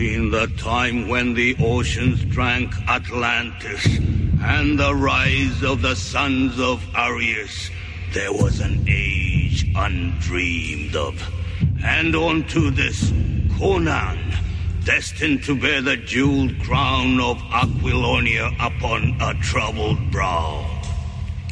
Between 0.00 0.30
the 0.30 0.46
time 0.56 1.08
when 1.08 1.34
the 1.34 1.54
oceans 1.60 2.24
drank 2.24 2.72
Atlantis 2.88 3.84
and 4.42 4.78
the 4.78 4.94
rise 4.94 5.62
of 5.62 5.82
the 5.82 5.94
sons 5.94 6.58
of 6.58 6.82
Arius, 6.96 7.70
there 8.14 8.32
was 8.32 8.60
an 8.60 8.82
age 8.88 9.70
undreamed 9.76 10.96
of. 10.96 11.22
And 11.84 12.16
unto 12.16 12.70
this, 12.70 13.12
Conan, 13.58 14.32
destined 14.86 15.44
to 15.44 15.54
bear 15.54 15.82
the 15.82 15.98
jeweled 15.98 16.58
crown 16.60 17.20
of 17.20 17.36
Aquilonia 17.52 18.52
upon 18.58 19.18
a 19.20 19.34
troubled 19.42 20.10
brow. 20.10 20.64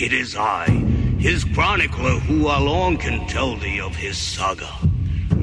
It 0.01 0.15
is 0.15 0.35
I, 0.35 0.71
his 1.19 1.45
chronicler, 1.45 2.19
who 2.21 2.47
alone 2.47 2.97
can 2.97 3.27
tell 3.27 3.57
thee 3.57 3.79
of 3.79 3.95
his 3.95 4.17
saga. 4.17 4.88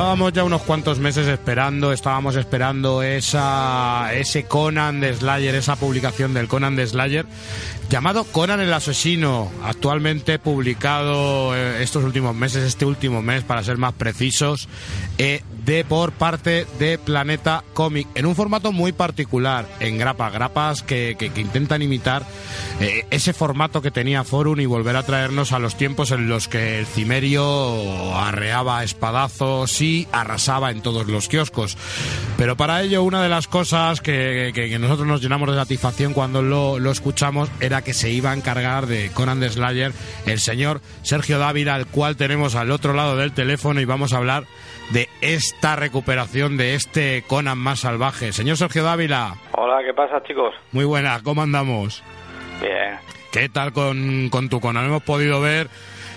Llevábamos 0.00 0.32
ya 0.32 0.44
unos 0.44 0.62
cuantos 0.62 0.98
meses 0.98 1.28
esperando, 1.28 1.92
estábamos 1.92 2.34
esperando 2.34 3.02
esa, 3.02 4.08
ese 4.14 4.44
Conan 4.44 4.98
de 4.98 5.12
Slayer, 5.12 5.54
esa 5.54 5.76
publicación 5.76 6.32
del 6.32 6.48
Conan 6.48 6.74
de 6.74 6.86
Slayer, 6.86 7.26
llamado 7.90 8.24
Conan 8.24 8.60
el 8.60 8.72
Asesino, 8.72 9.50
actualmente 9.62 10.38
publicado 10.38 11.54
eh, 11.54 11.82
estos 11.82 12.02
últimos 12.02 12.34
meses, 12.34 12.64
este 12.64 12.86
último 12.86 13.20
mes 13.20 13.44
para 13.44 13.62
ser 13.62 13.76
más 13.76 13.92
precisos, 13.92 14.70
eh, 15.18 15.42
de 15.66 15.84
por 15.84 16.12
parte 16.12 16.66
de 16.78 16.96
Planeta 16.96 17.62
Comic, 17.74 18.08
en 18.14 18.24
un 18.24 18.34
formato 18.34 18.72
muy 18.72 18.92
particular, 18.92 19.66
en 19.80 19.98
grapas, 19.98 20.32
grapas 20.32 20.82
que, 20.82 21.14
que- 21.18 21.30
intentan 21.38 21.82
imitar 21.82 22.24
eh, 22.80 23.04
ese 23.10 23.34
formato 23.34 23.82
que 23.82 23.90
tenía 23.90 24.24
Forum 24.24 24.60
y 24.60 24.66
volver 24.66 24.96
a 24.96 25.02
traernos 25.02 25.52
a 25.52 25.58
los 25.58 25.76
tiempos 25.76 26.10
en 26.10 26.26
los 26.30 26.48
que 26.48 26.78
el 26.78 26.86
cimerio 26.86 28.16
arreaba 28.16 28.82
espadazos 28.82 29.78
y 29.82 29.89
arrasaba 30.12 30.70
en 30.70 30.82
todos 30.82 31.06
los 31.06 31.28
kioscos. 31.28 31.76
Pero 32.36 32.56
para 32.56 32.82
ello, 32.82 33.02
una 33.02 33.22
de 33.22 33.28
las 33.28 33.46
cosas 33.48 34.00
que, 34.00 34.52
que- 34.54 34.68
que 34.70 34.78
nosotros 34.78 35.06
nos 35.06 35.20
llenamos 35.22 35.48
de 35.50 35.56
satisfacción 35.56 36.12
cuando 36.12 36.42
lo, 36.42 36.78
lo 36.78 36.90
escuchamos 36.90 37.50
era 37.60 37.82
que 37.82 37.92
se 37.94 38.10
iba 38.10 38.30
a 38.30 38.34
encargar 38.34 38.86
de 38.86 39.10
Conan 39.12 39.40
the 39.40 39.48
Slayer 39.50 39.92
el 40.26 40.40
señor 40.40 40.80
Sergio 41.02 41.38
Dávila, 41.38 41.74
al 41.74 41.86
cual 41.86 42.16
tenemos 42.16 42.54
al 42.54 42.70
otro 42.70 42.92
lado 42.94 43.16
del 43.16 43.32
teléfono 43.32 43.80
y 43.80 43.84
vamos 43.84 44.12
a 44.12 44.16
hablar 44.18 44.44
de 44.90 45.08
esta 45.20 45.76
recuperación 45.76 46.56
de 46.56 46.74
este 46.74 47.22
Conan 47.26 47.58
más 47.58 47.80
salvaje. 47.80 48.32
Señor 48.32 48.56
Sergio 48.56 48.82
Dávila, 48.84 49.34
Hola, 49.52 49.78
¿qué 49.86 49.94
pasa, 49.94 50.22
chicos? 50.26 50.54
muy 50.72 50.84
buena, 50.84 51.20
¿cómo 51.22 51.42
andamos? 51.42 52.02
Bien. 52.60 52.98
¿Qué 53.32 53.48
tal 53.48 53.72
con, 53.72 54.28
con 54.30 54.48
tu 54.48 54.60
Conan? 54.60 54.86
Hemos 54.86 55.02
podido 55.04 55.40
ver 55.40 55.68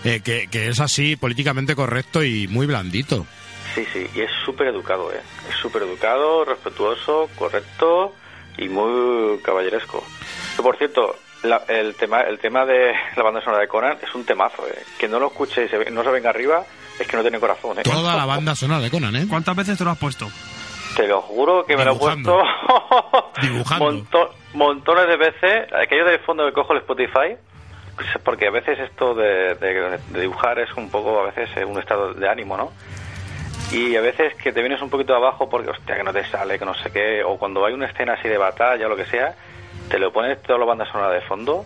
eh, 0.03 0.21
que, 0.23 0.47
que 0.49 0.69
es 0.69 0.79
así 0.79 1.15
políticamente 1.15 1.75
correcto 1.75 2.23
y 2.23 2.47
muy 2.47 2.65
blandito. 2.65 3.25
Sí, 3.73 3.85
sí, 3.91 4.07
y 4.13 4.21
es 4.21 4.31
súper 4.45 4.67
educado, 4.67 5.11
¿eh? 5.11 5.21
Es 5.49 5.55
súper 5.55 5.83
educado, 5.83 6.45
respetuoso, 6.45 7.29
correcto 7.37 8.13
y 8.57 8.69
muy 8.69 9.39
caballeresco. 9.39 10.03
Que, 10.55 10.61
por 10.61 10.77
cierto, 10.77 11.15
la- 11.43 11.63
el 11.67 11.95
tema 11.95 12.21
el 12.21 12.37
tema 12.39 12.65
de 12.65 12.93
la 13.15 13.23
banda 13.23 13.41
sonora 13.41 13.61
de 13.61 13.67
Conan 13.67 13.97
es 14.01 14.13
un 14.15 14.25
temazo, 14.25 14.67
¿eh? 14.67 14.83
Que 14.97 15.07
no 15.07 15.19
lo 15.19 15.27
escuche 15.27 15.65
y 15.65 15.69
se 15.69 15.77
ve- 15.77 15.91
no 15.91 16.03
se 16.03 16.09
venga 16.11 16.29
arriba 16.29 16.63
es 16.99 17.07
que 17.07 17.17
no 17.17 17.23
tiene 17.23 17.39
corazón, 17.39 17.79
¿eh? 17.79 17.83
Toda 17.83 18.15
la 18.15 18.25
banda 18.25 18.53
sonora 18.55 18.79
de 18.81 18.91
Conan, 18.91 19.15
¿eh? 19.15 19.25
¿Cuántas 19.27 19.55
veces 19.55 19.77
te 19.77 19.83
lo 19.83 19.89
has 19.91 19.97
puesto? 19.97 20.29
Te 20.95 21.07
lo 21.07 21.21
juro 21.23 21.65
que 21.65 21.75
me 21.75 21.83
lo 21.83 21.93
he 21.93 21.95
puesto 21.95 22.37
Dibujando. 23.41 23.85
monto- 23.91 24.31
montones 24.53 25.07
de 25.07 25.17
veces. 25.17 25.73
Aquello 25.73 26.05
del 26.05 26.19
fondo 26.19 26.45
que 26.45 26.53
cojo 26.53 26.73
el 26.73 26.79
Spotify, 26.79 27.35
pues, 27.95 28.07
porque 28.23 28.47
a 28.47 28.51
veces 28.51 28.77
esto 28.79 29.15
de, 29.15 29.55
de- 29.55 29.97
de 30.09 30.21
dibujar 30.21 30.59
es 30.59 30.71
un 30.77 30.91
poco, 30.91 31.19
a 31.21 31.25
veces, 31.31 31.49
eh, 31.57 31.65
un 31.65 31.79
estado 31.79 32.13
de 32.13 32.29
ánimo, 32.29 32.55
¿no? 32.57 32.71
Y 33.73 33.95
a 33.95 34.01
veces 34.01 34.35
que 34.35 34.53
te 34.53 34.61
vienes 34.61 34.81
un 34.83 34.91
poquito 34.91 35.15
abajo 35.15 35.49
porque, 35.49 35.71
hostia, 35.71 35.97
que 35.97 36.03
no 36.03 36.13
te 36.13 36.23
sale, 36.25 36.59
que 36.59 36.65
no 36.65 36.75
sé 36.75 36.91
qué, 36.91 37.23
o 37.23 37.37
cuando 37.37 37.65
hay 37.65 37.73
una 37.73 37.87
escena 37.87 38.13
así 38.13 38.29
de 38.29 38.37
batalla 38.37 38.85
o 38.85 38.89
lo 38.89 38.95
que 38.95 39.05
sea, 39.05 39.35
te 39.89 39.97
lo 39.97 40.13
pones 40.13 40.41
toda 40.43 40.59
la 40.59 40.65
banda 40.65 40.85
sonora 40.91 41.09
de 41.09 41.21
fondo 41.21 41.65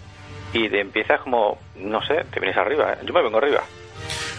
y 0.53 0.69
te 0.69 0.79
empiezas 0.79 1.19
como, 1.19 1.59
no 1.75 2.01
sé, 2.05 2.23
te 2.31 2.39
vienes 2.39 2.57
arriba, 2.57 2.93
¿eh? 2.93 2.97
Yo 3.05 3.13
me 3.13 3.21
vengo 3.21 3.37
arriba. 3.37 3.61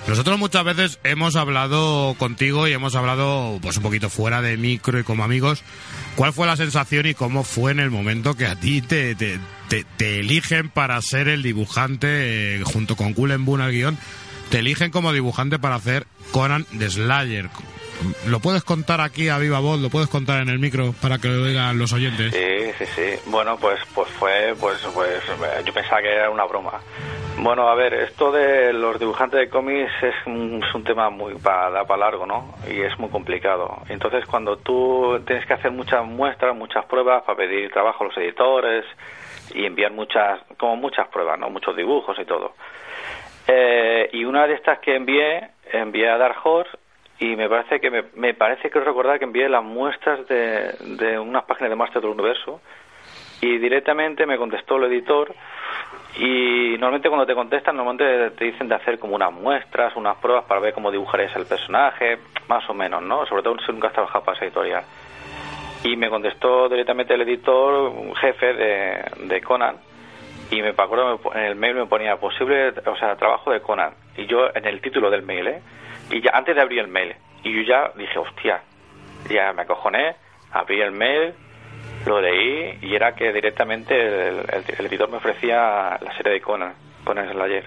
Nosotros 0.07 0.39
muchas 0.39 0.65
veces 0.65 0.99
hemos 1.05 1.37
hablado 1.37 2.15
contigo 2.19 2.67
y 2.67 2.73
hemos 2.73 2.97
hablado 2.97 3.59
pues 3.61 3.77
un 3.77 3.83
poquito 3.83 4.09
fuera 4.09 4.41
de 4.41 4.57
micro 4.57 4.99
y 4.99 5.03
como 5.03 5.23
amigos. 5.23 5.63
¿Cuál 6.17 6.33
fue 6.33 6.47
la 6.47 6.57
sensación 6.57 7.05
y 7.05 7.13
cómo 7.13 7.45
fue 7.45 7.73
en 7.73 7.81
el 7.81 7.91
momento 7.91 8.35
que 8.35 8.47
a 8.47 8.57
ti 8.57 8.81
te, 8.81 9.15
te, 9.15 10.19
eligen 10.19 10.71
para 10.71 11.01
ser 11.03 11.29
el 11.29 11.43
dibujante 11.43 12.57
eh, 12.57 12.63
junto 12.65 12.97
con 12.97 13.13
Cullen 13.13 13.47
al 13.61 13.71
guion? 13.73 13.99
Te 14.51 14.61
eligen 14.61 14.91
como 14.91 15.13
dibujante 15.13 15.59
para 15.59 15.75
hacer 15.75 16.05
Conan 16.33 16.65
de 16.73 16.89
Slayer. 16.89 17.51
¿Lo 18.27 18.41
puedes 18.41 18.65
contar 18.65 19.01
aquí 19.01 19.29
a 19.29 19.39
viva 19.39 19.59
voz? 19.59 19.81
¿Lo 19.81 19.91
puedes 19.91 20.09
contar 20.09 20.41
en 20.41 20.49
el 20.49 20.59
micro 20.59 20.95
para 21.03 21.19
que 21.19 21.29
lo 21.29 21.43
oigan 21.43 21.79
los 21.79 21.93
oyentes? 21.93 22.33
Sí, 22.33 22.73
sí, 22.79 22.87
sí. 22.95 23.31
Bueno, 23.31 23.59
pues, 23.59 23.79
pues 23.95 24.09
fue, 24.11 24.55
pues, 24.59 24.79
pues, 24.95 25.23
yo 25.65 25.75
pensaba 25.75 26.01
que 26.01 26.15
era 26.15 26.31
una 26.31 26.45
broma. 26.45 26.81
Bueno, 27.41 27.69
a 27.69 27.75
ver, 27.75 27.95
esto 27.95 28.33
de 28.33 28.73
los 28.73 28.99
dibujantes 28.99 29.39
de 29.39 29.49
cómics 29.49 29.93
es 30.03 30.15
un, 30.27 30.63
es 30.63 30.75
un 30.75 30.83
tema 30.83 31.11
muy 31.11 31.35
para 31.35 31.85
para 31.85 32.01
largo, 32.01 32.27
¿no? 32.27 32.55
Y 32.69 32.81
es 32.81 32.99
muy 32.99 33.11
complicado. 33.11 33.83
Entonces, 33.89 34.25
cuando 34.27 34.57
tú 34.57 35.21
tienes 35.27 35.47
que 35.47 35.55
hacer 35.55 35.71
muchas 35.71 36.05
muestras, 36.07 36.57
muchas 36.57 36.85
pruebas 36.87 37.23
para 37.25 37.37
pedir 37.37 37.71
trabajo 37.71 38.05
a 38.05 38.07
los 38.09 38.17
editores 38.17 38.85
y 39.55 39.67
enviar 39.67 39.93
muchas, 39.93 40.41
como 40.57 40.77
muchas 40.77 41.07
pruebas, 41.09 41.39
¿no? 41.39 41.51
Muchos 41.51 41.77
dibujos 41.77 42.17
y 42.19 42.25
todo. 42.25 42.55
Eh, 43.51 44.11
y 44.13 44.25
una 44.25 44.47
de 44.47 44.55
estas 44.55 44.79
que 44.81 44.95
envié, 44.95 45.49
envié 45.73 46.11
a 46.11 46.19
Dark 46.19 46.37
Horse 46.45 46.71
y 47.19 47.35
me 47.35 47.49
parece 47.49 47.81
que 47.81 47.91
me, 47.91 48.35
parece 48.35 48.69
que 48.69 48.79
recordar 48.79 49.19
que 49.19 49.25
envié 49.25 49.49
las 49.49 49.65
muestras 49.65 50.29
de, 50.29 50.75
de 50.99 51.19
unas 51.19 51.45
páginas 51.45 51.71
de 51.71 51.77
Master 51.77 52.03
del 52.03 52.11
Universo 52.11 52.61
y 53.41 53.57
directamente 53.57 54.27
me 54.27 54.37
contestó 54.37 54.77
el 54.77 54.93
editor 54.93 55.35
y 56.19 56.73
normalmente 56.73 57.09
cuando 57.09 57.27
te 57.27 57.35
contestan 57.35 57.77
normalmente 57.77 58.31
te 58.37 58.45
dicen 58.45 58.69
de 58.69 58.75
hacer 58.75 58.99
como 58.99 59.15
unas 59.15 59.33
muestras, 59.33 59.97
unas 59.97 60.19
pruebas 60.19 60.45
para 60.45 60.61
ver 60.61 60.75
cómo 60.75 60.91
dibujarías 60.91 61.35
el 61.37 61.47
personaje, 61.47 62.19
más 62.49 62.69
o 62.69 62.75
menos, 62.75 63.03
¿no? 63.03 63.25
Sobre 63.27 63.43
todo 63.43 63.57
si 63.65 63.73
nunca 63.73 63.89
has 63.89 63.95
trabajado 63.95 64.25
para 64.25 64.37
esa 64.37 64.47
editorial. 64.47 64.85
Y 65.85 65.97
me 65.97 66.11
contestó 66.11 66.69
directamente 66.69 67.15
el 67.15 67.23
editor, 67.23 67.93
jefe 68.17 68.53
de, 68.53 69.05
de 69.27 69.41
Conan, 69.41 69.77
y 70.51 70.63
me 70.63 70.71
acuerdo 70.71 71.21
en 71.35 71.43
el 71.43 71.57
mail 71.57 71.75
me 71.75 71.87
ponía 71.87 72.17
posible, 72.17 72.71
o 72.87 72.97
sea, 72.97 73.17
trabajo 73.17 73.51
de 73.53 73.61
Conan. 73.61 73.93
Y 74.17 74.27
yo 74.27 74.49
en 74.55 74.65
el 74.67 74.81
título 74.81 75.11
del 75.11 75.23
mail, 75.23 75.47
¿eh? 75.49 75.61
Y 76.11 76.21
ya 76.23 76.31
antes 76.35 76.55
de 76.57 76.63
abrir 76.63 76.81
el 76.81 76.89
mail. 76.89 77.15
Y 77.45 77.55
yo 77.55 77.63
ya 77.69 77.93
dije, 77.95 78.19
hostia, 78.19 78.63
ya 79.29 79.53
me 79.53 79.63
acojoné, 79.63 80.17
abrí 80.53 80.81
el 80.81 80.91
mail, 80.93 81.35
lo 82.07 82.21
leí 82.21 82.79
y 82.83 82.95
era 82.95 83.15
que 83.15 83.33
directamente 83.33 83.95
el, 84.29 84.39
el- 84.79 84.87
editor 84.87 85.11
me 85.11 85.19
ofrecía 85.19 85.99
la 86.01 86.17
serie 86.17 86.33
de 86.33 86.41
Conan, 86.41 86.75
Conan 87.05 87.31
Slayer. 87.31 87.65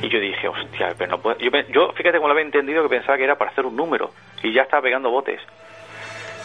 Y 0.00 0.08
yo 0.08 0.20
dije, 0.20 0.46
hostia, 0.46 0.94
pero 0.96 1.10
no 1.10 1.18
puedo... 1.20 1.36
Yo, 1.38 1.50
yo 1.70 1.92
fíjate 1.92 2.18
cómo 2.18 2.28
lo 2.28 2.32
había 2.34 2.44
entendido 2.44 2.84
que 2.84 2.88
pensaba 2.88 3.18
que 3.18 3.24
era 3.24 3.36
para 3.36 3.50
hacer 3.50 3.66
un 3.66 3.74
número 3.74 4.12
y 4.42 4.52
ya 4.52 4.62
estaba 4.62 4.82
pegando 4.82 5.10
botes. 5.10 5.40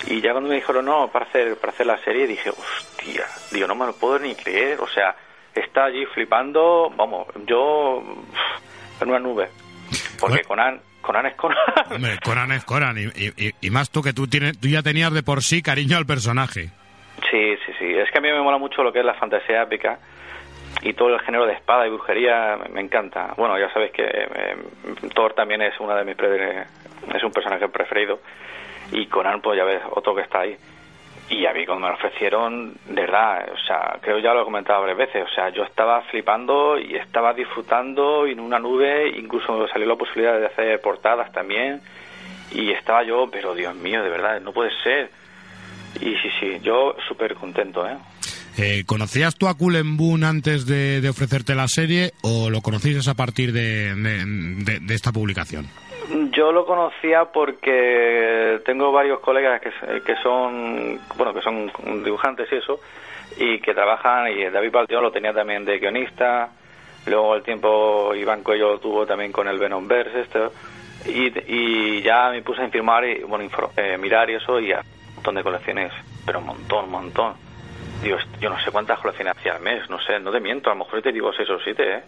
Y 0.07 0.19
ya 0.21 0.31
cuando 0.31 0.49
me 0.49 0.55
dijeron 0.55 0.85
no, 0.85 1.07
para 1.09 1.25
hacer, 1.25 1.55
para 1.57 1.71
hacer 1.71 1.85
la 1.85 1.97
serie, 1.99 2.25
dije, 2.27 2.49
hostia, 2.49 3.25
digo, 3.51 3.67
no 3.67 3.75
me 3.75 3.85
lo 3.85 3.93
puedo 3.93 4.17
ni 4.19 4.33
creer, 4.35 4.81
o 4.81 4.87
sea, 4.87 5.15
está 5.55 5.85
allí 5.85 6.05
flipando, 6.07 6.91
vamos, 6.95 7.27
yo 7.45 8.01
en 9.01 9.09
una 9.09 9.19
nube. 9.19 9.49
Porque 10.19 10.35
Bueno. 10.35 10.47
Conan, 10.47 10.81
Conan 11.01 11.25
es 11.27 11.35
Conan. 11.35 11.57
Hombre, 11.91 12.17
Conan 12.23 12.51
es 12.53 12.63
Conan 12.65 12.97
y, 12.97 13.03
y- 13.25 13.47
y- 13.47 13.51
y 13.61 13.69
más 13.69 13.89
tú 13.89 14.01
que 14.01 14.13
tú, 14.13 14.27
tienes, 14.27 14.59
tú 14.59 14.67
ya 14.67 14.81
tenías 14.81 15.13
de 15.13 15.23
por 15.23 15.41
sí 15.41 15.61
cariño 15.61 15.97
al 15.97 16.05
personaje. 16.05 16.69
Sí, 17.29 17.55
sí, 17.65 17.73
sí. 17.79 17.93
Es 17.93 18.09
que 18.11 18.17
a 18.17 18.21
mí 18.21 18.29
me 18.29 18.41
mola 18.41 18.57
mucho 18.57 18.83
lo 18.83 18.91
que 18.91 18.99
es 18.99 19.05
la 19.05 19.13
fantasía 19.15 19.61
épica. 19.63 19.99
y 20.81 20.93
todo 20.93 21.09
el 21.13 21.19
género 21.21 21.45
de 21.45 21.53
espada 21.53 21.85
y 21.85 21.91
brujería 21.91 22.57
me, 22.71 22.81
encanta. 22.81 23.33
Bueno, 23.37 23.57
ya 23.59 23.71
sabes 23.71 23.91
que 23.91 24.03
eh, 24.03 24.57
Thor 25.13 25.33
también 25.33 25.61
es 25.61 25.79
una 25.79 25.95
de 25.95 26.03
mis 26.03 26.15
pre- 26.15 26.65
es 27.13 27.23
un 27.23 27.31
personaje 27.31 27.67
preferido 27.69 28.19
y 28.91 29.05
Conan 29.05 29.39
pues 29.41 29.55
ya 29.57 29.63
ves 29.65 29.81
otro 29.91 30.15
que 30.15 30.21
está 30.23 30.39
ahí. 30.41 30.57
Y 31.33 31.47
a 31.47 31.53
mí 31.53 31.65
cuando 31.65 31.87
me 31.87 31.91
lo 31.91 31.95
ofrecieron, 31.95 32.75
de 32.85 33.01
verdad, 33.01 33.49
o 33.51 33.57
sea, 33.65 33.97
creo 34.01 34.19
ya 34.19 34.33
lo 34.33 34.41
he 34.41 34.45
comentado 34.45 34.81
varias 34.81 34.99
veces, 34.99 35.23
o 35.23 35.33
sea, 35.33 35.49
yo 35.49 35.63
estaba 35.63 36.03
flipando 36.03 36.77
y 36.77 36.95
estaba 36.95 37.33
disfrutando 37.33 38.27
en 38.27 38.39
una 38.39 38.59
nube, 38.59 39.09
incluso 39.17 39.67
salió 39.69 39.87
la 39.87 39.95
posibilidad 39.95 40.39
de 40.39 40.45
hacer 40.45 40.79
portadas 40.79 41.31
también 41.31 41.81
y 42.51 42.71
estaba 42.71 43.03
yo, 43.03 43.27
pero 43.31 43.55
Dios 43.55 43.75
mío, 43.75 44.03
de 44.03 44.09
verdad, 44.09 44.39
no 44.41 44.53
puede 44.53 44.69
ser. 44.83 45.09
Y 45.99 46.15
sí, 46.17 46.29
sí, 46.39 46.59
yo 46.61 46.95
súper 47.07 47.33
contento, 47.33 47.87
¿eh? 47.87 47.97
Eh, 48.57 48.83
¿Conocías 48.85 49.35
tú 49.35 49.47
a 49.47 49.55
Cullen 49.55 49.97
Boon 49.97 50.23
antes 50.23 50.67
de, 50.67 51.07
ofrecerte 51.09 51.55
la 51.55 51.67
serie 51.67 52.11
o 52.21 52.51
lo 52.51 52.61
conociste 52.61 53.09
a 53.09 53.15
partir 53.15 53.51
de 53.51 54.93
esta 54.93 55.11
publicación? 55.11 55.67
Yo 56.31 56.51
lo 56.51 56.65
conocía 56.65 57.25
porque 57.25 58.59
tengo 58.65 58.91
varios 58.91 59.19
colegas 59.19 59.61
que, 59.61 59.71
que 60.01 60.15
son, 60.17 60.99
bueno, 61.15 61.33
que 61.33 61.41
son 61.41 61.71
dibujantes 62.03 62.51
y 62.51 62.55
eso, 62.55 62.79
y 63.37 63.59
que 63.59 63.73
trabajan, 63.73 64.31
y 64.31 64.49
David 64.49 64.71
Balteón 64.71 65.03
lo 65.03 65.11
tenía 65.11 65.33
también 65.33 65.65
de 65.65 65.79
guionista, 65.79 66.49
luego 67.05 67.33
al 67.33 67.43
tiempo 67.43 68.13
Iván 68.15 68.43
Cuello 68.43 68.73
lo 68.73 68.79
tuvo 68.79 69.05
también 69.05 69.31
con 69.31 69.47
el 69.47 69.57
Venomverse, 69.57 70.21
esto, 70.21 70.51
y, 71.05 71.31
y 71.47 72.01
ya 72.01 72.29
me 72.29 72.41
puse 72.41 72.63
a 72.63 72.69
firmar 72.69 73.05
y, 73.05 73.23
bueno, 73.23 73.49
eh, 73.77 73.97
mirar 73.97 74.29
y 74.29 74.35
eso, 74.35 74.59
y 74.59 74.71
a 74.71 74.79
un 74.79 75.15
montón 75.15 75.35
de 75.35 75.43
colecciones, 75.43 75.93
pero 76.25 76.39
un 76.39 76.47
montón, 76.47 76.85
un 76.85 76.91
montón. 76.91 77.33
Dios, 78.01 78.21
yo 78.41 78.49
no 78.49 78.59
sé 78.59 78.71
cuántas 78.71 78.99
colecciones 78.99 79.37
hacía 79.37 79.55
al 79.55 79.61
mes, 79.61 79.89
no 79.89 79.99
sé, 80.01 80.19
no 80.19 80.31
te 80.31 80.41
miento, 80.41 80.69
a 80.69 80.73
lo 80.73 80.83
mejor 80.83 81.01
te 81.01 81.11
digo 81.13 81.31
seis 81.31 81.49
o 81.49 81.59
siete, 81.59 81.95
¿eh? 81.95 82.03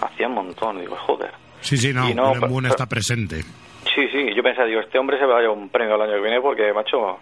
Hacía 0.00 0.28
un 0.28 0.34
montón, 0.34 0.80
digo, 0.80 0.96
joder. 0.96 1.30
Sí, 1.62 1.76
sí, 1.78 1.92
no, 1.94 2.12
no, 2.14 2.32
pero- 2.38 2.66
está 2.68 2.86
presente. 2.86 3.42
Sí, 3.94 4.06
sí, 4.12 4.34
yo 4.34 4.42
pensaba, 4.42 4.66
digo, 4.68 4.80
este 4.80 4.98
hombre 4.98 5.18
se 5.18 5.26
va 5.26 5.38
a 5.38 5.40
llevar 5.40 5.56
un 5.56 5.68
premio 5.68 5.94
el 5.96 6.02
año 6.02 6.12
que 6.14 6.20
viene 6.20 6.40
porque, 6.40 6.72
macho, 6.72 7.18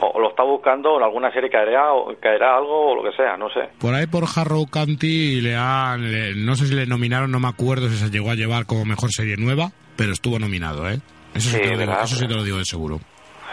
o, 0.00 0.20
lo 0.20 0.30
está 0.30 0.42
buscando 0.44 0.92
o 0.92 0.98
en 0.98 1.04
alguna 1.04 1.32
serie 1.32 1.50
caerá, 1.50 1.92
o 1.92 2.14
caerá 2.20 2.56
algo 2.56 2.92
o 2.92 2.94
lo 2.96 3.02
que 3.10 3.16
sea, 3.16 3.36
no 3.36 3.48
sé. 3.50 3.68
Por 3.80 3.94
ahí 3.94 4.06
por 4.06 4.24
Harrow 4.36 4.66
County 4.66 5.40
le 5.40 5.56
han, 5.56 6.10
le- 6.10 6.34
no 6.36 6.54
sé 6.54 6.66
si 6.66 6.74
le 6.74 6.86
nominaron, 6.86 7.30
no 7.30 7.40
me 7.40 7.48
acuerdo 7.48 7.88
si 7.88 7.96
se 7.96 8.10
llegó 8.10 8.30
a 8.30 8.34
llevar 8.36 8.66
como 8.66 8.84
mejor 8.84 9.10
serie 9.12 9.36
nueva, 9.36 9.72
pero 9.96 10.12
estuvo 10.12 10.38
nominado, 10.38 10.88
¿eh? 10.88 11.00
Eso 11.34 11.50
sí, 11.50 11.56
Sí, 11.56 11.62
te, 11.62 11.72
lo 11.72 11.78
digo, 11.78 11.92
eso 12.02 12.16
sí 12.16 12.28
te 12.28 12.34
lo 12.34 12.44
digo 12.44 12.58
de 12.58 12.64
seguro. 12.64 13.00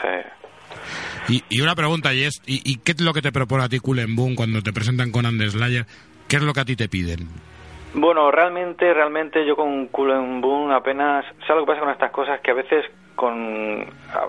Sí. 0.01 1.33
Y, 1.33 1.43
y 1.49 1.61
una 1.61 1.75
pregunta, 1.75 2.13
y 2.13 2.23
es, 2.23 2.41
¿y, 2.45 2.61
y 2.63 2.77
qué 2.77 2.91
es 2.91 3.01
lo 3.01 3.11
que 3.13 3.21
te 3.23 3.31
propone 3.31 3.63
a 3.63 3.69
ti 3.69 3.79
Cullen 3.79 4.15
Boon 4.15 4.35
cuando 4.35 4.61
te 4.61 4.71
presentan 4.71 5.11
con 5.11 5.25
Andes 5.25 5.53
Slayer? 5.53 5.85
¿Qué 6.27 6.35
es 6.37 6.41
lo 6.43 6.53
que 6.53 6.59
a 6.59 6.65
ti 6.65 6.75
te 6.75 6.87
piden? 6.87 7.27
Bueno, 7.95 8.29
realmente, 8.31 8.93
realmente 8.93 9.45
yo 9.45 9.55
con 9.55 9.87
Cullen 9.87 10.41
Boom 10.41 10.71
apenas... 10.71 11.25
¿Sabes 11.47 11.61
lo 11.61 11.65
que 11.65 11.67
pasa 11.71 11.79
con 11.81 11.89
estas 11.91 12.11
cosas? 12.11 12.39
Que 12.41 12.51
a 12.51 12.55
veces 12.55 12.85
con 13.15 13.85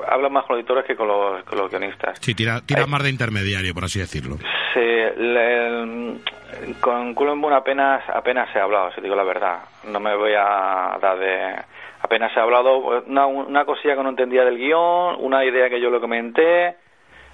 hablan 0.08 0.32
más 0.32 0.44
con 0.44 0.54
los 0.56 0.60
editores 0.62 0.84
que 0.84 0.94
con 0.94 1.08
los, 1.08 1.42
con 1.42 1.58
los 1.58 1.68
guionistas. 1.70 2.18
Sí, 2.20 2.34
tira, 2.34 2.60
tira 2.64 2.86
más 2.86 3.02
de 3.02 3.10
intermediario, 3.10 3.74
por 3.74 3.84
así 3.84 3.98
decirlo. 3.98 4.36
Sí, 4.72 4.80
le- 4.80 6.20
con 6.80 7.14
Cullen 7.14 7.40
Boom 7.40 7.52
apenas, 7.54 8.08
apenas 8.08 8.54
he 8.54 8.60
hablado, 8.60 8.92
si 8.92 9.00
digo 9.00 9.16
la 9.16 9.24
verdad. 9.24 9.58
No 9.84 9.98
me 10.00 10.14
voy 10.16 10.32
a 10.34 10.96
dar 11.00 11.18
de... 11.18 11.56
Apenas 12.02 12.36
he 12.36 12.40
hablado 12.40 12.76
una, 13.06 13.26
una 13.26 13.64
cosilla 13.64 13.96
que 13.96 14.02
no 14.04 14.10
entendía 14.10 14.44
del 14.44 14.58
guion, 14.58 15.16
una 15.18 15.44
idea 15.44 15.68
que 15.68 15.80
yo 15.80 15.90
le 15.90 15.98
comenté, 15.98 16.76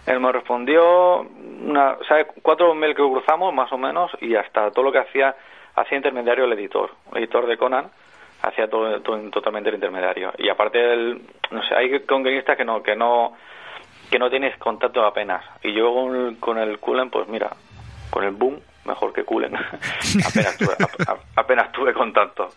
él 0.06 0.18
me 0.20 0.32
respondió, 0.32 1.20
una, 1.20 1.96
¿sabes? 2.08 2.26
Cuatro 2.40 2.74
mails 2.74 2.96
que 2.96 3.02
cruzamos, 3.02 3.52
más 3.52 3.70
o 3.72 3.76
menos, 3.76 4.10
y 4.22 4.34
hasta 4.34 4.70
todo 4.70 4.86
lo 4.86 4.92
que 4.92 5.00
hacía, 5.00 5.34
hacía 5.76 5.96
intermediario 5.96 6.44
el 6.44 6.52
editor, 6.52 6.90
el 7.12 7.18
editor 7.18 7.46
de 7.46 7.56
Conan, 7.56 7.90
hacía 8.42 8.68
todo, 8.68 9.00
totalmente 9.00 9.68
el 9.70 9.76
intermediario. 9.76 10.32
Y 10.38 10.48
aparte, 10.48 10.92
el, 10.92 11.22
no 11.50 11.62
sé, 11.64 11.74
hay 11.74 12.00
con 12.00 12.22
guionistas 12.22 12.56
que 12.56 12.64
no, 12.64 12.82
que 12.82 12.96
no, 12.96 13.34
que 14.10 14.18
no 14.18 14.28
tienes 14.30 14.56
contacto 14.58 15.04
apenas. 15.04 15.44
Y 15.62 15.72
yo 15.72 15.92
con, 15.94 16.34
con 16.36 16.58
el 16.58 16.78
Cullen, 16.78 17.10
pues 17.10 17.28
mira, 17.28 17.50
con 18.10 18.24
el 18.24 18.32
boom, 18.32 18.60
mejor 18.84 19.12
que 19.12 19.24
Cullen. 19.24 19.54
apenas, 20.26 20.56
tuve, 20.58 20.74
a- 21.06 21.40
apenas 21.40 21.70
tuve 21.72 21.92
contacto. 21.94 22.48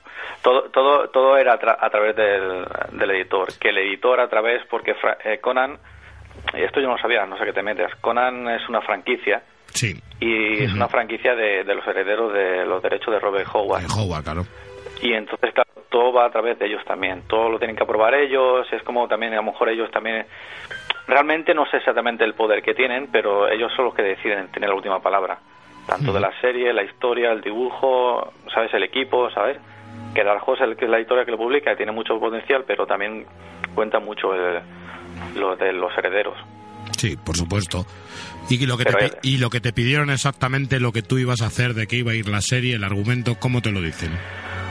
Todo, 0.41 0.63
todo, 0.71 1.09
todo 1.09 1.37
era 1.37 1.53
a, 1.53 1.59
tra- 1.59 1.77
a 1.79 1.89
través 1.89 2.15
del, 2.15 2.65
del 2.93 3.11
editor. 3.11 3.49
Que 3.59 3.69
el 3.69 3.77
editor 3.77 4.19
a 4.19 4.27
través, 4.27 4.65
porque 4.67 4.95
Fra- 4.95 5.17
eh, 5.23 5.39
Conan, 5.39 5.77
y 6.53 6.61
esto 6.63 6.79
yo 6.81 6.87
no 6.87 6.97
sabía, 6.97 7.25
no 7.25 7.37
sé 7.37 7.45
qué 7.45 7.53
te 7.53 7.61
metes. 7.63 7.93
Conan 8.01 8.49
es 8.49 8.67
una 8.67 8.81
franquicia 8.81 9.41
Sí, 9.75 9.93
y 10.19 10.63
es 10.63 10.73
una 10.73 10.87
franquicia 10.87 11.35
de, 11.35 11.63
de 11.63 11.75
los 11.75 11.85
herederos 11.85 12.33
de 12.33 12.65
los 12.65 12.81
derechos 12.81 13.13
de 13.13 13.19
Robert 13.19 13.47
Howard. 13.53 13.81
de 13.81 13.87
Howard, 13.93 14.23
claro. 14.23 14.45
Y 15.01 15.13
entonces, 15.13 15.53
claro, 15.53 15.69
todo 15.89 16.13
va 16.13 16.25
a 16.25 16.31
través 16.31 16.57
de 16.57 16.65
ellos 16.67 16.83
también. 16.85 17.23
Todo 17.27 17.49
lo 17.49 17.57
tienen 17.59 17.75
que 17.75 17.83
aprobar 17.83 18.15
ellos. 18.15 18.65
Es 18.71 18.81
como 18.83 19.07
también, 19.07 19.33
a 19.33 19.37
lo 19.37 19.43
mejor 19.43 19.69
ellos 19.69 19.91
también. 19.91 20.25
Realmente 21.07 21.53
no 21.53 21.65
sé 21.67 21.77
exactamente 21.77 22.23
el 22.23 22.33
poder 22.33 22.63
que 22.63 22.73
tienen, 22.73 23.07
pero 23.11 23.47
ellos 23.49 23.71
son 23.75 23.85
los 23.85 23.93
que 23.93 24.01
deciden 24.01 24.47
tener 24.47 24.69
la 24.69 24.75
última 24.75 24.99
palabra. 25.01 25.37
Tanto 25.85 26.11
de 26.11 26.19
la 26.19 26.31
serie, 26.41 26.73
la 26.73 26.81
historia, 26.83 27.31
el 27.31 27.41
dibujo, 27.41 28.33
¿sabes? 28.53 28.73
El 28.73 28.83
equipo, 28.83 29.29
¿sabes? 29.31 29.57
Que 30.15 30.23
Dark 30.23 30.41
es 30.47 30.77
que 30.77 30.85
es 30.85 30.91
la 30.91 30.97
editorial 30.97 31.25
que 31.25 31.31
lo 31.31 31.37
publica 31.37 31.73
y 31.73 31.75
tiene 31.75 31.91
mucho 31.91 32.19
potencial, 32.19 32.63
pero 32.65 32.87
también 32.87 33.25
cuenta 33.75 33.99
mucho 33.99 34.33
el- 34.33 34.61
lo 35.35 35.55
de 35.55 35.73
los 35.73 35.95
herederos. 35.97 36.35
Sí, 36.97 37.17
por 37.17 37.35
supuesto. 37.37 37.85
Y 38.49 38.65
lo, 38.67 38.77
que 38.77 38.85
te, 38.85 38.91
y 39.23 39.37
lo 39.39 39.49
que 39.49 39.59
te 39.59 39.73
pidieron 39.73 40.09
exactamente 40.11 40.79
lo 40.79 40.91
que 40.91 41.01
tú 41.01 41.17
ibas 41.17 41.41
a 41.41 41.47
hacer, 41.47 41.73
de 41.73 41.87
qué 41.87 41.97
iba 41.97 42.11
a 42.11 42.15
ir 42.15 42.27
la 42.29 42.41
serie, 42.41 42.75
el 42.75 42.83
argumento, 42.83 43.35
¿cómo 43.39 43.61
te 43.61 43.71
lo 43.71 43.81
dicen? 43.81 44.11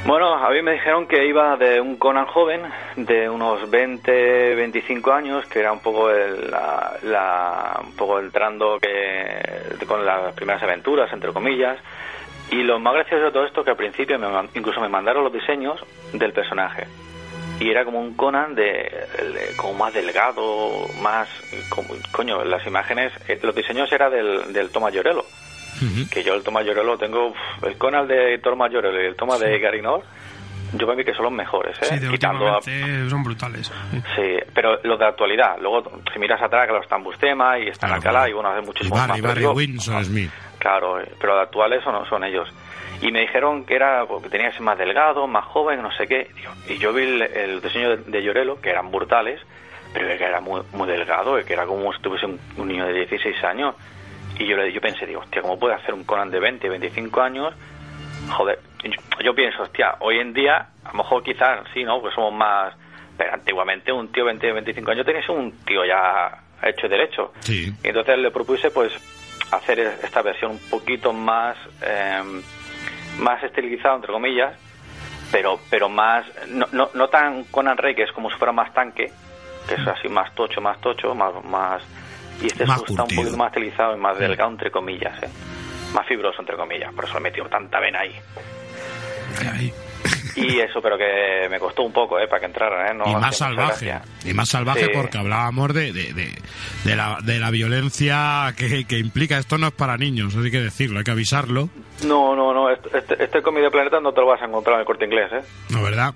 Bueno, 0.07 0.35
a 0.35 0.51
mí 0.51 0.63
me 0.63 0.73
dijeron 0.75 1.09
que 1.09 1.27
iba 1.27 1.57
de 1.57 1.81
un 1.81 1.97
Conan 1.97 2.27
joven, 2.27 2.61
de 2.97 3.29
unos 3.29 3.69
20, 3.71 4.55
25 4.55 5.13
años, 5.13 5.47
que 5.47 5.61
era 5.61 5.73
un 5.73 5.81
poco 5.81 6.11
el, 6.11 6.51
la, 6.51 6.93
la- 7.03 7.81
un 7.83 7.93
poco 7.97 8.21
entrando 8.21 8.79
que, 8.81 9.85
con 9.87 10.05
las 10.05 10.35
primeras 10.35 10.63
aventuras, 10.63 11.11
entre 11.13 11.33
comillas. 11.33 11.79
Y 12.51 12.57
lo 12.63 12.79
más 12.79 12.95
gracioso 12.95 13.25
de 13.25 13.33
todo 13.33 13.47
esto 13.47 13.65
que 13.65 13.71
al 13.71 13.77
principio 13.77 14.19
me 14.19 14.27
incluso 14.55 14.79
me 14.81 14.89
mandaron 14.91 15.25
los 15.25 15.33
diseños 15.33 15.81
del 16.13 16.33
personaje. 16.33 16.87
Y 17.61 17.71
era 17.71 17.85
como 17.85 18.01
un 18.01 18.15
Conan 18.15 18.55
de, 18.55 18.91
como 19.57 19.75
más 19.75 19.95
delgado, 19.95 20.87
más 21.01 21.29
como, 21.69 21.89
coño, 22.13 22.45
las 22.45 22.67
imágenes, 22.67 23.13
eh, 23.29 23.39
los 23.43 23.55
diseños 23.55 23.91
era 23.93 24.11
del, 24.11 24.53
del 24.53 24.71
Thomas 24.71 24.93
Llorello 24.93 25.25
Ujú. 25.77 26.09
que 26.11 26.23
yo 26.23 26.35
el 26.35 26.43
Toma 26.45 26.63
Llorello 26.63 26.97
tengo 26.99 27.29
uf, 27.29 27.37
el 27.63 27.77
Conan 27.79 28.07
de 28.07 28.39
Toma 28.39 28.69
Llorello 28.69 29.01
y 29.03 29.07
el 29.07 29.17
Toma 29.17 29.39
de 29.39 29.59
Garinor 29.59 30.03
yo 30.73 30.87
para 30.87 30.97
mí 30.97 31.05
que 31.05 31.13
son 31.15 31.25
los 31.25 31.33
mejores 31.33 31.77
¿eh? 31.83 31.87
Sí, 31.87 31.99
de 31.99 32.09
quitando 32.11 32.49
a- 32.49 32.61
son 32.63 33.23
brutales. 33.25 33.73
Sí. 33.93 34.03
sí, 34.17 34.37
pero 34.55 34.79
los 34.85 34.99
de 34.99 35.05
actualidad 35.07 35.57
luego 35.61 35.83
si 36.13 36.19
miras 36.19 36.41
atrás 36.43 36.69
los 36.69 36.83
están 36.83 37.03
Bustema 37.03 37.59
y 37.59 37.69
están 37.69 37.89
Claro, 37.91 37.95
Alcalá 37.97 38.19
claro. 38.21 38.31
y 38.31 38.33
bueno 38.35 38.49
hace 38.51 38.63
Y 38.63 38.67
muchísimos 38.67 38.99
más 38.99 39.09
Barry, 39.09 39.21
pero 39.23 39.35
Barry 39.35 39.47
Windsor 39.47 40.05
Smith. 40.05 40.31
Claro, 40.59 41.01
eh, 41.01 41.09
pero 41.21 41.35
de 41.37 41.43
actuales 41.43 41.83
son, 41.85 42.07
son 42.09 42.25
ellos. 42.25 42.49
Y 43.05 43.13
me 43.13 43.21
dijeron 43.21 43.65
que 43.67 43.75
era 43.77 44.07
porque 44.07 44.29
tenía 44.31 44.49
que 44.49 44.55
ser 44.55 44.63
más 44.63 44.79
delgado, 44.79 45.27
más 45.27 45.45
joven, 45.45 45.83
no 45.83 45.93
sé 45.93 46.07
qué. 46.09 46.29
Y 46.69 46.79
yo 46.79 46.93
vi 46.93 47.03
el, 47.05 47.61
diseño 47.61 47.97
de, 47.99 48.23
Llorelo, 48.23 48.61
que 48.61 48.71
eran 48.71 48.91
brutales, 48.91 49.41
pero 49.93 50.09
que 50.19 50.25
era 50.25 50.41
muy, 50.41 50.63
muy 50.73 50.89
delgado, 50.89 51.37
que 51.45 51.53
era 51.53 51.67
como 51.67 51.93
si 51.93 52.01
tuviese 52.01 52.27
un, 52.27 52.41
un 52.57 52.67
niño 52.67 52.87
de 52.87 52.95
16 52.95 53.45
años. 53.45 53.75
Y 54.39 54.47
yo, 54.47 54.57
le- 54.57 54.73
yo 54.73 54.81
pensé, 54.81 55.07
digo, 55.07 55.21
hostia, 55.21 55.43
¿cómo 55.43 55.59
puede 55.59 55.75
hacer 55.75 55.93
un 55.95 56.05
Conan 56.05 56.31
de 56.31 56.41
20, 56.41 56.69
25 56.69 57.21
años? 57.21 57.55
Joder, 58.31 58.59
yo, 58.83 58.91
yo 59.23 59.35
pienso, 59.35 59.63
hostia, 59.63 59.97
hoy 60.01 60.19
en 60.19 60.33
día, 60.33 60.67
a 60.85 60.89
lo 60.93 60.95
mejor 60.99 61.23
quizás 61.23 61.61
sí, 61.75 61.85
¿no? 61.85 62.01
Pues 62.01 62.15
somos 62.15 62.33
más... 62.33 62.75
Pero 63.17 63.33
antiguamente 63.35 63.93
un 63.93 64.11
tío 64.11 64.25
de 64.25 64.31
20, 64.33 64.53
25 64.53 64.91
años 64.91 65.07
tenía 65.07 65.21
que 65.21 65.27
ser 65.27 65.37
un 65.37 65.53
tío 65.65 65.85
ya 65.85 66.37
hecho 66.63 66.87
y 66.87 66.89
derecho. 66.89 67.33
Sí. 67.41 67.73
Y 67.85 67.89
entonces 67.89 68.19
le 68.19 68.31
propuse 68.33 68.71
pues 68.73 68.93
hacer 69.53 69.79
esta 69.79 70.23
versión 70.23 70.53
un 70.53 70.59
poquito 70.71 71.13
más 71.13 71.57
eh, 71.87 72.23
más 73.19 73.43
estilizada 73.43 73.97
entre 73.97 74.13
comillas, 74.13 74.55
pero 75.33 75.59
pero 75.71 75.89
más 75.89 76.25
no, 76.49 76.67
no, 76.73 76.91
no 76.95 77.09
tan 77.09 77.45
Conan 77.45 77.77
Rey 77.79 77.95
que 77.95 78.03
es 78.05 78.13
como 78.13 78.31
si 78.31 78.37
fuera 78.37 78.53
más 78.53 78.73
tanque, 78.75 79.11
que 79.69 79.75
es 79.75 79.87
así 79.87 80.09
más 80.09 80.35
tocho, 80.35 80.61
más 80.61 80.81
tocho, 80.81 81.15
más 81.15 81.33
más 81.45 81.83
y 82.43 82.47
este 82.47 82.67
Más 82.67 82.83
es- 82.83 82.91
está 82.91 83.03
un 83.03 83.09
poquito 83.09 83.37
más 83.37 83.49
estilizado 83.49 83.97
y 83.97 84.01
más 84.01 84.19
delgado 84.19 84.51
entre 84.51 84.71
comillas, 84.71 85.23
¿eh? 85.23 85.29
más 85.95 86.07
fibroso 86.07 86.41
entre 86.41 86.57
comillas, 86.57 86.93
por 86.95 87.05
eso 87.05 87.15
le 87.15 87.21
he 87.21 87.23
metido 87.23 87.47
tanta 87.49 87.79
vena 87.81 88.01
ahí. 88.01 88.15
Y 90.37 90.59
eso, 90.59 90.81
pero 90.83 90.97
que 90.99 91.49
me 91.51 91.59
costó 91.59 91.83
un 91.83 91.93
poco, 91.93 92.19
¿eh? 92.19 92.27
Para 92.29 92.41
que 92.41 92.47
entraran, 92.47 92.87
¿eh? 92.89 92.95
No 92.95 93.11
y 93.11 93.15
más 93.21 93.37
salvaje. 93.37 93.87
gracia. 93.87 94.03
Y 94.25 94.35
más 94.35 94.49
salvaje 94.49 94.85
Sí. 94.87 94.91
porque 94.95 95.19
hablábamos 95.19 95.73
de, 95.75 95.93
de, 95.93 96.13
de, 96.13 96.33
de 96.85 96.97
la, 96.97 97.19
de 97.23 97.39
la 97.39 97.51
violencia 97.51 98.55
que, 98.57 98.85
que 98.85 98.99
implica. 98.99 99.39
Esto 99.39 99.59
no 99.59 99.67
es 99.69 99.73
para 99.73 99.97
niños, 99.97 100.35
hay 100.37 100.51
que 100.51 100.61
decirlo, 100.61 100.99
hay 100.99 101.05
que 101.05 101.11
avisarlo. 101.11 101.69
No, 102.07 102.35
no, 102.35 102.53
no, 102.55 102.71
este, 102.71 102.99
este, 102.99 103.23
este 103.25 103.43
cómic 103.43 103.63
de 103.65 103.71
Planeta 103.71 104.01
no 104.01 104.13
te 104.13 104.21
lo 104.21 104.27
vas 104.29 104.43
a 104.43 104.47
encontrar 104.47 104.75
en 104.75 104.81
el 104.81 104.87
corte 104.87 105.05
inglés, 105.05 105.31
¿eh? 105.33 105.43
¿No, 105.71 105.83
verdad? 105.83 106.15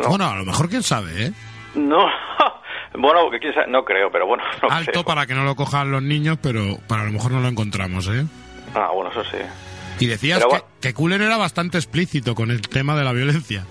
No. 0.00 0.08
Bueno, 0.08 0.26
a 0.28 0.36
lo 0.36 0.44
mejor 0.44 0.68
quién 0.68 0.82
sabe, 0.82 1.26
¿eh? 1.26 1.32
No, 1.74 2.04
bueno, 2.94 3.28
quién 3.40 3.54
sabe- 3.54 3.68
no 3.70 3.84
creo, 3.84 4.10
pero 4.10 4.26
bueno. 4.26 4.42
No 4.62 4.68
Alto 4.70 4.90
creo. 4.92 5.04
para 5.04 5.26
que 5.26 5.34
no 5.34 5.44
lo 5.44 5.54
cojan 5.56 5.90
los 5.90 6.02
niños, 6.02 6.38
pero 6.42 6.78
para 6.88 7.02
a 7.02 7.06
lo 7.06 7.12
mejor 7.12 7.32
no 7.32 7.40
lo 7.40 7.48
encontramos, 7.48 8.08
¿eh? 8.08 8.24
Ah, 8.74 8.90
bueno, 8.92 9.10
eso 9.10 9.22
sí. 9.24 9.38
Y 9.98 10.06
decías 10.06 10.38
Pero 10.38 10.50
que, 10.50 10.56
bueno. 10.56 10.74
que 10.80 10.94
Cullen 10.94 11.22
era 11.22 11.36
bastante 11.36 11.78
explícito 11.78 12.34
con 12.34 12.50
el 12.50 12.60
tema 12.62 12.96
de 12.96 13.04
la 13.04 13.12
violencia. 13.12 13.64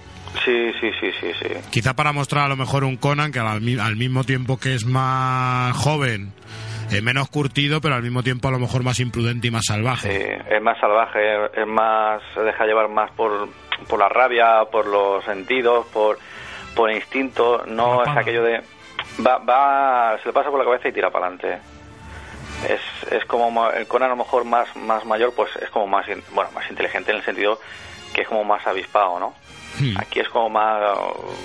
Sí, 0.44 0.72
sí, 0.82 0.90
sí, 1.00 1.12
sí, 1.20 1.32
sí. 1.40 1.48
Quizá 1.70 1.96
para 1.96 2.12
mostrar 2.12 2.46
a 2.46 2.48
lo 2.48 2.56
mejor 2.56 2.84
un 2.84 2.98
Conan 2.98 3.32
que 3.32 3.40
al, 3.40 3.80
al 3.80 3.96
mismo 3.96 4.24
tiempo 4.24 4.58
que 4.58 4.74
es 4.74 4.86
más 4.86 5.76
joven, 5.78 6.34
eh, 6.92 7.02
menos 7.02 7.30
curtido, 7.30 7.82
pero 7.82 7.96
al 7.96 8.02
mismo 8.02 8.24
tiempo 8.24 8.48
a 8.48 8.52
lo 8.52 8.60
mejor 8.60 8.84
más 8.84 9.00
imprudente 9.00 9.48
y 9.48 9.52
más 9.52 9.66
salvaje. 9.68 10.12
Sí, 10.12 10.54
es 10.56 10.62
más 10.62 10.80
salvaje, 10.80 11.20
es 11.56 11.68
más, 11.68 12.22
se 12.34 12.42
deja 12.42 12.66
llevar 12.66 12.90
más 12.90 13.12
por, 13.12 13.48
por 13.88 14.00
la 14.00 14.10
rabia, 14.10 14.66
por 14.72 14.88
los 14.88 15.24
sentidos, 15.24 15.86
por, 15.94 16.18
por 16.76 16.92
instinto, 16.92 17.64
no 17.68 18.04
es 18.04 18.18
aquello 18.18 18.44
de, 18.44 18.62
va, 19.26 19.38
va, 19.38 20.18
se 20.20 20.30
le 20.30 20.34
pasa 20.34 20.50
por 20.50 20.60
la 20.60 20.66
cabeza 20.66 20.90
y 20.90 20.94
tira 20.94 21.12
para 21.12 21.28
adelante. 21.28 21.60
Es, 22.70 22.82
es 23.12 23.26
como 23.26 23.52
ma- 23.52 23.72
el 23.72 23.88
Conan 23.88 24.10
a 24.10 24.16
lo 24.16 24.18
mejor 24.24 24.46
más, 24.46 24.74
más 24.76 25.06
mayor, 25.06 25.34
pues 25.36 25.50
es 25.62 25.70
como 25.70 25.88
más, 25.88 26.06
bueno, 26.34 26.52
más 26.52 26.70
inteligente 26.70 27.12
en 27.12 27.18
el 27.18 27.24
sentido 27.24 27.60
que 28.14 28.22
es 28.22 28.28
como 28.28 28.44
más 28.44 28.66
avispado, 28.68 29.20
¿no? 29.20 29.34
Hmm. 29.80 29.98
Aquí 29.98 30.20
es 30.20 30.30
como 30.30 30.48
más... 30.52 30.80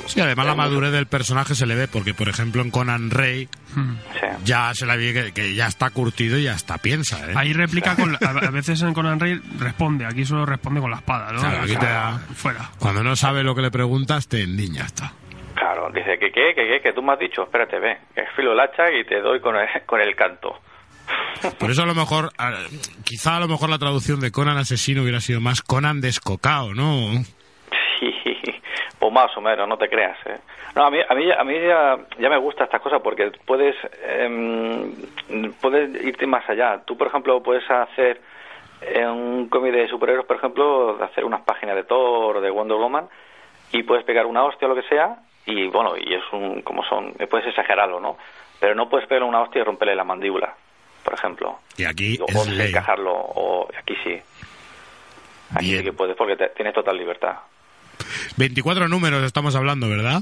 Sí, 0.04 0.20
además 0.20 0.44
la 0.44 0.54
madurez 0.54 0.92
del 0.92 1.06
personaje 1.06 1.54
se 1.54 1.64
le 1.64 1.74
ve, 1.74 1.88
porque 1.88 2.12
por 2.12 2.28
ejemplo 2.28 2.60
en 2.60 2.70
Conan 2.70 3.10
Rey 3.10 3.48
Hmm. 3.74 3.96
Sí. 4.20 4.26
ya 4.44 4.72
se 4.74 4.84
le 4.86 4.96
ve 4.98 5.12
que, 5.14 5.32
que 5.32 5.54
ya 5.54 5.66
está 5.66 5.88
curtido 5.90 6.36
y 6.38 6.44
ya 6.44 6.52
está 6.52 6.76
piensa, 6.78 7.18
¿eh? 7.30 7.34
Ahí 7.36 7.52
replica 7.54 7.96
con. 7.96 8.12
la- 8.12 8.18
a 8.20 8.50
veces 8.50 8.82
en 8.82 8.92
Conan 8.94 9.18
Rey 9.20 9.40
responde, 9.58 10.04
aquí 10.06 10.24
solo 10.26 10.44
responde 10.46 10.80
con 10.80 10.90
la 10.90 10.98
espada, 10.98 11.32
¿no? 11.32 11.40
Claro, 11.40 11.62
aquí 11.62 11.76
te 11.76 11.86
da- 11.86 12.18
Fuera. 12.34 12.70
Cuando 12.78 13.02
no 13.02 13.16
sabe 13.16 13.42
lo 13.42 13.54
que 13.54 13.62
le 13.62 13.70
preguntas, 13.70 14.26
te 14.28 14.42
endiña. 14.42 14.84
Está. 14.84 15.12
Claro, 15.54 15.90
dice 15.94 16.18
que 16.18 16.30
qué, 16.32 16.54
que 16.54 16.66
qué, 16.66 16.80
que 16.82 16.92
tú 16.92 17.02
me 17.02 17.12
has 17.14 17.18
dicho, 17.18 17.42
espérate, 17.44 17.78
ve, 17.78 17.98
que 18.14 18.24
filo 18.36 18.52
el 18.52 18.60
hacha 18.60 18.90
y 18.92 19.04
te 19.04 19.20
doy 19.20 19.40
con 19.40 19.56
el, 19.56 19.66
con 19.86 20.00
el 20.00 20.14
canto. 20.16 20.60
Por 21.58 21.70
eso 21.70 21.82
a 21.82 21.86
lo 21.86 21.94
mejor, 21.94 22.30
quizá 23.04 23.36
a 23.36 23.40
lo 23.40 23.48
mejor 23.48 23.70
la 23.70 23.78
traducción 23.78 24.20
de 24.20 24.32
Conan 24.32 24.56
asesino 24.56 25.02
hubiera 25.02 25.20
sido 25.20 25.40
más 25.40 25.62
Conan 25.62 26.00
descocao, 26.00 26.74
¿no? 26.74 27.12
Sí, 28.00 28.14
pues 28.98 29.12
más 29.12 29.36
o 29.36 29.40
menos, 29.40 29.68
no 29.68 29.76
te 29.76 29.88
creas. 29.88 30.18
¿eh? 30.26 30.38
No, 30.74 30.84
a 30.84 30.90
mí, 30.90 30.98
a 31.08 31.14
mí, 31.14 31.30
a 31.30 31.44
mí 31.44 31.54
ya, 31.60 31.96
ya 32.18 32.28
me 32.28 32.38
gusta 32.38 32.64
estas 32.64 32.80
cosas 32.80 33.00
porque 33.02 33.30
puedes, 33.46 33.76
em, 34.02 34.92
puedes 35.60 36.04
irte 36.04 36.26
más 36.26 36.48
allá. 36.48 36.82
Tú, 36.84 36.96
por 36.96 37.06
ejemplo, 37.06 37.42
puedes 37.42 37.68
hacer 37.70 38.20
en 38.80 39.08
un 39.08 39.48
cómic 39.48 39.72
de 39.72 39.88
superhéroes, 39.88 40.26
por 40.26 40.36
ejemplo, 40.36 41.02
hacer 41.02 41.24
unas 41.24 41.42
páginas 41.42 41.74
de 41.74 41.84
Thor 41.84 42.36
o 42.36 42.40
de 42.40 42.50
Wonder 42.50 42.76
Woman 42.76 43.08
y 43.72 43.82
puedes 43.82 44.04
pegar 44.04 44.26
una 44.26 44.44
hostia 44.44 44.66
o 44.66 44.74
lo 44.74 44.80
que 44.80 44.88
sea 44.88 45.18
y 45.46 45.66
bueno, 45.68 45.94
y 45.96 46.14
es 46.14 46.22
un, 46.32 46.62
como 46.62 46.84
son, 46.84 47.14
puedes 47.30 47.46
exagerarlo, 47.48 48.00
¿no? 48.00 48.18
Pero 48.60 48.74
no 48.74 48.88
puedes 48.88 49.08
pegarle 49.08 49.28
una 49.28 49.40
hostia 49.40 49.62
y 49.62 49.64
romperle 49.64 49.96
la 49.96 50.04
mandíbula, 50.04 50.54
por 51.08 51.18
ejemplo. 51.18 51.58
Y 51.78 51.84
aquí 51.84 52.18
o 52.20 52.26
es 52.28 52.48
ley. 52.48 52.68
encajarlo, 52.68 53.12
o 53.14 53.66
aquí 53.80 53.94
sí. 54.04 54.20
Aquí 55.54 55.66
Bien. 55.66 55.78
sí 55.78 55.84
que 55.84 55.92
puedes 55.94 56.14
porque 56.16 56.36
te- 56.36 56.50
tienes 56.50 56.74
total 56.74 56.98
libertad. 56.98 57.36
24 58.36 58.88
números 58.88 59.24
estamos 59.24 59.56
hablando, 59.56 59.88
¿verdad? 59.88 60.20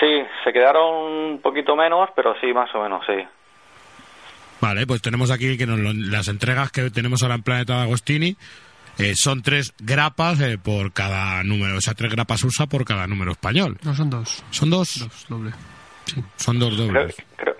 Sí, 0.00 0.22
se 0.44 0.52
quedaron 0.52 0.84
un 1.32 1.40
poquito 1.40 1.74
menos, 1.76 2.10
pero 2.14 2.34
sí, 2.42 2.52
más 2.52 2.68
o 2.74 2.82
menos, 2.82 3.02
sí. 3.06 3.14
Vale, 4.60 4.86
pues 4.86 5.00
tenemos 5.00 5.30
aquí 5.30 5.56
que 5.56 5.66
nos 5.66 5.78
lo- 5.78 5.92
las 5.94 6.28
entregas 6.28 6.70
que 6.70 6.90
tenemos 6.90 7.22
ahora 7.22 7.36
en 7.36 7.42
Planeta 7.42 7.76
de 7.78 7.82
Agostini 7.84 8.36
eh, 8.98 9.14
son 9.16 9.40
tres 9.40 9.72
grapas 9.78 10.40
eh, 10.42 10.58
por 10.62 10.92
cada 10.92 11.42
número, 11.42 11.78
o 11.78 11.80
sea, 11.80 11.94
tres 11.94 12.12
grapas 12.12 12.44
USA 12.44 12.66
por 12.66 12.84
cada 12.84 13.06
número 13.06 13.32
español. 13.32 13.78
No, 13.82 13.94
son 13.94 14.10
dos. 14.10 14.44
¿Son 14.50 14.68
dos? 14.68 14.98
Dos, 14.98 15.26
doble. 15.30 15.52
Sí. 16.04 16.22
Son 16.36 16.58
dos 16.58 16.76
dobles. 16.76 17.16
creo, 17.36 17.51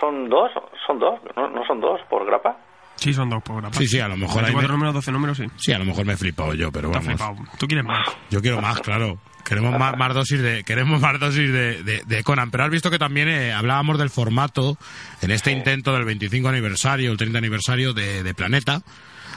son, 0.00 0.28
dos, 0.28 0.50
son 0.86 0.98
dos, 0.98 1.20
¿no, 1.36 1.48
no 1.50 1.64
son 1.66 1.80
dos 1.80 2.00
por 2.08 2.26
grapa? 2.26 2.56
Sí, 2.96 3.14
son 3.14 3.30
dos 3.30 3.42
por 3.42 3.60
grapa. 3.62 3.76
Sí, 3.78 3.86
sí, 3.86 3.98
a 4.00 4.08
lo 4.08 4.16
mejor 4.16 4.38
ahí 4.44 4.52
24 4.52 4.68
me- 4.68 4.74
números, 4.74 4.94
12 4.94 5.12
números, 5.12 5.36
sí. 5.38 5.46
Sí, 5.56 5.72
a 5.72 5.78
lo 5.78 5.84
mejor 5.86 6.04
me 6.04 6.12
he 6.12 6.16
flipado 6.16 6.52
yo, 6.54 6.70
pero 6.70 6.90
vamos. 6.90 7.06
flipado. 7.06 7.34
Tú 7.58 7.66
quieres 7.66 7.84
más. 7.86 8.06
Yo 8.30 8.42
quiero 8.42 8.60
más, 8.60 8.80
claro. 8.80 9.18
Queremos 9.44 9.76
más, 9.78 9.96
más 9.96 10.14
dosis 10.14 10.40
de 10.42 10.62
queremos 10.64 11.00
más 11.00 11.18
dosis 11.18 11.50
de, 11.50 11.82
de- 11.82 12.02
de 12.04 12.22
Conan. 12.22 12.50
Pero 12.50 12.64
has 12.64 12.70
visto 12.70 12.90
que 12.90 12.98
también 12.98 13.28
eh, 13.28 13.52
hablábamos 13.54 13.98
del 13.98 14.10
formato 14.10 14.76
en 15.22 15.30
este 15.30 15.50
intento 15.50 15.94
del 15.94 16.04
25 16.04 16.48
aniversario, 16.48 17.10
el 17.10 17.16
30 17.16 17.38
aniversario 17.38 17.94
de, 17.94 18.22
de 18.22 18.34
Planeta. 18.34 18.82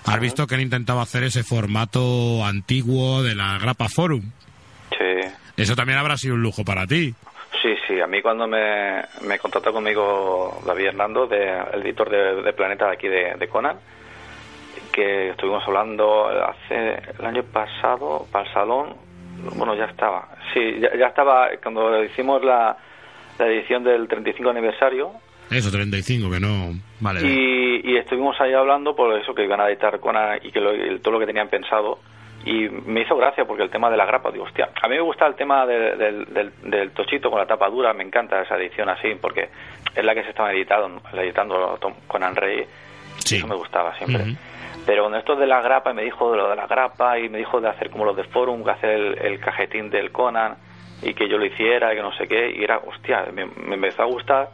Has 0.05 0.19
visto 0.19 0.45
que 0.45 0.55
han 0.55 0.61
intentado 0.61 0.99
hacer 0.99 1.23
ese 1.23 1.43
formato 1.43 2.45
antiguo 2.45 3.23
de 3.23 3.35
la 3.35 3.57
Grapa 3.59 3.87
Forum. 3.87 4.29
Sí. 4.91 5.29
Eso 5.55 5.75
también 5.77 5.97
habrá 5.97 6.17
sido 6.17 6.35
un 6.35 6.41
lujo 6.43 6.65
para 6.65 6.85
ti. 6.85 7.15
Sí, 7.63 7.73
sí, 7.87 7.99
a 7.99 8.05
mí 8.07 8.21
cuando 8.21 8.45
me, 8.45 9.01
me 9.21 9.39
contactó 9.39 9.71
conmigo 9.73 10.61
David 10.65 10.87
Hernando, 10.87 11.25
de, 11.27 11.59
el 11.73 11.81
editor 11.81 12.09
de, 12.09 12.41
de 12.43 12.53
Planeta 12.53 12.85
de 12.87 12.91
aquí 12.93 13.07
de, 13.07 13.33
de 13.35 13.47
Conan, 13.47 13.77
que 14.91 15.29
estuvimos 15.29 15.63
hablando 15.65 16.27
hace 16.27 16.97
el 17.19 17.25
año 17.25 17.43
pasado 17.43 18.27
para 18.31 18.45
el 18.47 18.53
salón, 18.53 18.95
bueno, 19.55 19.75
ya 19.75 19.85
estaba, 19.85 20.27
sí, 20.53 20.77
ya, 20.79 20.95
ya 20.95 21.07
estaba, 21.07 21.49
cuando 21.61 22.03
hicimos 22.03 22.43
la, 22.43 22.77
la 23.39 23.47
edición 23.47 23.83
del 23.83 24.07
35 24.07 24.49
aniversario, 24.49 25.11
Eso, 25.49 25.71
35, 25.71 26.29
que 26.29 26.39
no. 26.39 26.73
Vale. 26.99 27.21
y, 27.25 27.81
y 27.93 27.97
estuvimos 27.97 28.39
ahí 28.41 28.53
hablando 28.53 28.95
por 28.95 29.17
eso 29.17 29.33
que 29.33 29.43
iban 29.45 29.59
a 29.61 29.69
editar 29.69 29.99
Conan 29.99 30.39
y 30.43 30.51
que 30.51 30.59
lo- 30.59 30.75
y 30.75 30.99
todo 30.99 31.13
lo 31.13 31.19
que 31.19 31.25
tenían 31.27 31.47
pensado 31.47 31.99
y 32.45 32.67
me 32.69 33.01
hizo 33.01 33.15
gracia 33.15 33.45
porque 33.45 33.63
el 33.63 33.69
tema 33.69 33.89
de 33.89 33.97
la 33.97 34.05
grapa 34.05 34.29
digo 34.31 34.43
hostia 34.45 34.69
a 34.81 34.87
mí 34.87 34.95
me 34.95 35.01
gusta 35.01 35.25
el 35.27 35.35
tema 35.35 35.65
de- 35.65 35.95
del, 35.95 36.25
del, 36.33 36.51
del 36.63 36.91
tochito 36.91 37.29
con 37.29 37.39
la 37.39 37.45
tapa 37.45 37.69
dura 37.69 37.93
me 37.93 38.03
encanta 38.03 38.41
esa 38.41 38.57
edición 38.57 38.89
así 38.89 39.15
porque 39.21 39.49
es 39.95 40.03
la 40.03 40.13
que 40.13 40.23
se 40.23 40.29
estaba 40.29 40.51
editando 40.51 41.01
editando 41.13 41.77
Tom- 41.79 41.95
Conan 42.07 42.35
Rey 42.35 42.65
Sí. 43.19 43.37
eso 43.37 43.47
me 43.47 43.55
gustaba 43.55 43.95
siempre 43.95 44.23
pero 44.85 45.03
con 45.05 45.15
esto 45.15 45.35
de 45.37 45.47
la 45.47 45.61
grapa 45.61 45.91
y 45.91 45.93
me 45.93 46.03
dijo 46.03 46.31
de 46.31 46.37
lo 46.37 46.49
de 46.49 46.55
la 46.57 46.67
grapa 46.67 47.17
y 47.17 47.29
me 47.29 47.37
dijo 47.37 47.61
de 47.61 47.69
hacer 47.69 47.89
como 47.89 48.03
los 48.03 48.17
de 48.17 48.25
Forum 48.25 48.63
que 48.65 48.71
hacer 48.71 48.89
el, 48.89 49.17
el 49.19 49.39
cajetín 49.39 49.89
del 49.89 50.11
Conan 50.11 50.57
y 51.01 51.13
que 51.13 51.29
yo 51.29 51.37
lo 51.37 51.45
hiciera 51.45 51.93
y 51.93 51.95
que 51.95 52.01
no 52.01 52.11
sé 52.13 52.27
qué 52.27 52.51
y 52.51 52.63
era 52.63 52.79
hostia 52.79 53.25
me, 53.31 53.45
me 53.45 53.75
empezó 53.75 54.01
a 54.03 54.05
gustar 54.05 54.49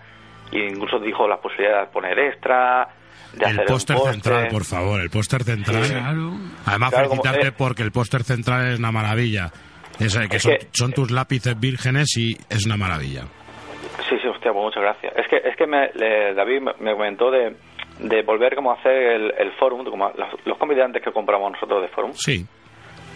y 0.52 0.62
incluso 0.62 1.00
dijo 1.00 1.28
la 1.28 1.38
posibilidad 1.38 1.82
de 1.82 1.88
poner 1.88 2.20
extra 2.20 2.90
de 2.90 2.99
el 3.40 3.60
póster 3.66 3.98
central, 3.98 4.48
por 4.50 4.64
favor, 4.66 5.02
el 5.02 5.10
póster 5.10 5.44
central. 5.44 5.84
Claro. 5.88 6.32
Además, 6.66 6.90
Claro, 6.92 7.10
como- 7.10 7.22
felicitarte 7.22 7.48
eh. 7.50 7.56
porque 7.58 7.84
el 7.84 7.92
póster 7.92 8.24
central 8.24 8.74
es 8.74 8.80
una 8.80 8.92
maravilla. 8.92 9.52
Es, 10.00 10.16
eh, 10.16 10.28
que 10.30 10.38
Es 10.38 10.44
son, 10.44 10.52
que- 10.54 10.68
son 10.72 10.94
tus 10.94 11.12
lápices 11.12 11.60
vírgenes 11.60 12.16
y 12.18 12.38
es 12.50 12.66
una 12.66 12.78
maravilla. 12.78 13.24
Sí, 14.10 14.16
sí, 14.22 14.28
hostia, 14.28 14.52
pues 14.54 14.64
muchas 14.64 14.82
gracias. 14.82 15.14
Es 15.18 15.28
que, 15.28 15.38
es 15.38 15.56
que 15.56 15.68
me, 15.68 15.90
le- 15.94 16.34
David 16.34 16.62
me, 16.62 16.72
me 16.80 16.94
comentó 16.94 17.30
de, 17.30 17.56
de 18.00 18.22
volver 18.24 18.56
como 18.56 18.72
a 18.72 18.76
hacer 18.76 18.92
el, 18.94 19.34
el 19.38 19.52
forum, 19.54 19.84
como 19.86 20.10
los, 20.16 20.46
los 20.46 20.58
cómics 20.58 20.78
de 20.78 20.84
antes 20.84 21.04
que 21.04 21.12
compramos 21.12 21.52
nosotros 21.52 21.82
de 21.82 21.90
forum, 21.90 22.14
Sí. 22.14 22.46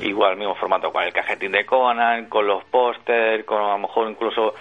igual 0.02 0.36
mismo 0.38 0.56
formato, 0.56 0.92
con 0.92 1.04
el 1.04 1.14
cajetín 1.14 1.54
de 1.54 1.66
Conan, 1.66 2.26
con 2.28 2.46
los 2.46 2.64
pósters, 2.66 3.46
con 3.46 3.60
a 3.64 3.70
lo 3.74 3.78
mejor 3.80 4.10
incluso 4.12 4.54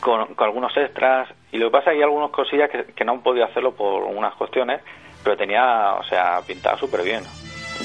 con, 0.00 0.34
con 0.34 0.46
algunos 0.46 0.76
extras. 0.76 1.28
Y 1.52 1.58
lo 1.58 1.66
que 1.66 1.72
pasa 1.72 1.90
es 1.90 1.94
que 1.94 1.98
hay 1.98 2.02
algunas 2.02 2.30
cosillas 2.30 2.70
que, 2.70 2.84
que 2.94 3.04
no 3.04 3.12
han 3.12 3.22
podido 3.22 3.44
hacerlo 3.46 3.72
por 3.72 4.02
unas 4.04 4.34
cuestiones, 4.34 4.80
pero 5.24 5.36
tenía, 5.36 5.94
o 5.94 6.04
sea, 6.04 6.40
pintaba 6.46 6.78
súper 6.78 7.02
bien. 7.02 7.24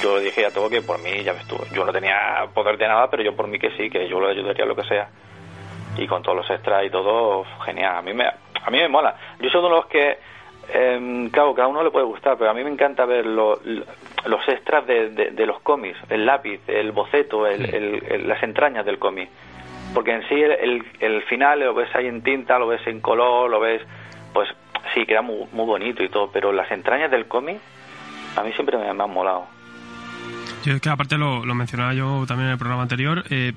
Yo 0.02 0.18
le 0.18 0.26
dije 0.26 0.46
a 0.46 0.52
todo 0.52 0.70
que 0.70 0.82
por 0.82 1.00
mí, 1.00 1.24
ya 1.24 1.34
ves 1.34 1.48
tú, 1.48 1.56
yo 1.74 1.86
no 1.86 1.92
tenía 1.92 2.48
poder 2.54 2.78
de 2.78 2.88
nada, 2.88 3.10
pero 3.10 3.24
yo 3.24 3.36
por 3.36 3.48
mí 3.48 3.60
que 3.60 3.72
sí, 3.78 3.90
que 3.90 4.08
yo 4.10 4.20
lo 4.20 4.28
ayudaría 4.28 4.66
lo 4.66 4.76
que 4.76 4.84
sea. 4.84 5.10
Y 5.98 6.08
con 6.08 6.24
todos 6.24 6.38
los 6.38 6.50
extras 6.50 6.84
y 6.86 6.90
todo, 6.90 7.46
genial. 7.66 7.98
A 7.98 8.02
mí 8.02 8.14
me, 8.14 8.26
a 8.26 8.70
mí 8.72 8.80
me 8.80 8.88
mola. 8.90 9.16
Yo 9.40 9.50
soy 9.50 9.60
uno 9.60 9.70
de 9.70 9.76
los 9.76 9.86
que, 9.86 10.18
em, 10.74 11.30
claro, 11.30 11.54
cada 11.54 11.68
uno 11.68 11.84
le 11.84 11.92
puede 11.92 12.06
gustar, 12.06 12.38
pero 12.38 12.50
a 12.50 12.54
mí 12.54 12.64
me 12.64 12.72
encanta 12.72 13.06
ver 13.06 13.26
lo- 13.26 13.60
los 14.26 14.48
extras 14.48 14.86
de, 14.88 15.10
de- 15.10 15.32
de 15.32 15.46
los 15.46 15.60
cómics, 15.62 16.00
el 16.10 16.26
lápiz, 16.26 16.60
el 16.68 16.92
boceto, 16.92 17.46
el- 17.46 17.74
el- 17.74 18.04
el- 18.10 18.28
las 18.28 18.42
entrañas 18.42 18.86
del 18.86 18.98
cómic. 18.98 19.30
Porque 19.94 20.12
en 20.12 20.28
sí 20.28 20.36
el, 20.36 20.84
el- 21.00 21.22
final 21.24 21.60
lo 21.60 21.74
ves 21.74 21.94
ahí 21.96 22.08
en 22.08 22.22
tinta, 22.24 22.58
lo 22.60 22.68
ves 22.68 22.86
en 22.88 23.00
color, 23.00 23.50
lo 23.50 23.60
ves, 23.60 23.82
pues 24.34 24.50
sí, 24.94 25.06
queda 25.06 25.22
muy, 25.22 25.46
muy 25.52 25.66
bonito 25.66 26.04
y 26.04 26.10
todo, 26.10 26.30
pero 26.32 26.52
las 26.52 26.70
entrañas 26.72 27.12
del 27.12 27.26
cómic 27.28 27.60
a 28.36 28.44
mí 28.44 28.52
siempre 28.54 28.78
me, 28.78 28.92
me 28.94 29.04
han 29.04 29.12
molado. 29.12 29.46
Yo 30.64 30.74
es 30.74 30.82
que 30.82 30.90
aparte 30.90 31.18
lo, 31.18 31.46
lo 31.46 31.56
mencionaba 31.56 31.94
yo 31.94 32.26
también 32.28 32.48
en 32.48 32.54
el 32.54 32.58
programa 32.58 32.84
anterior. 32.84 33.24
eh, 33.30 33.54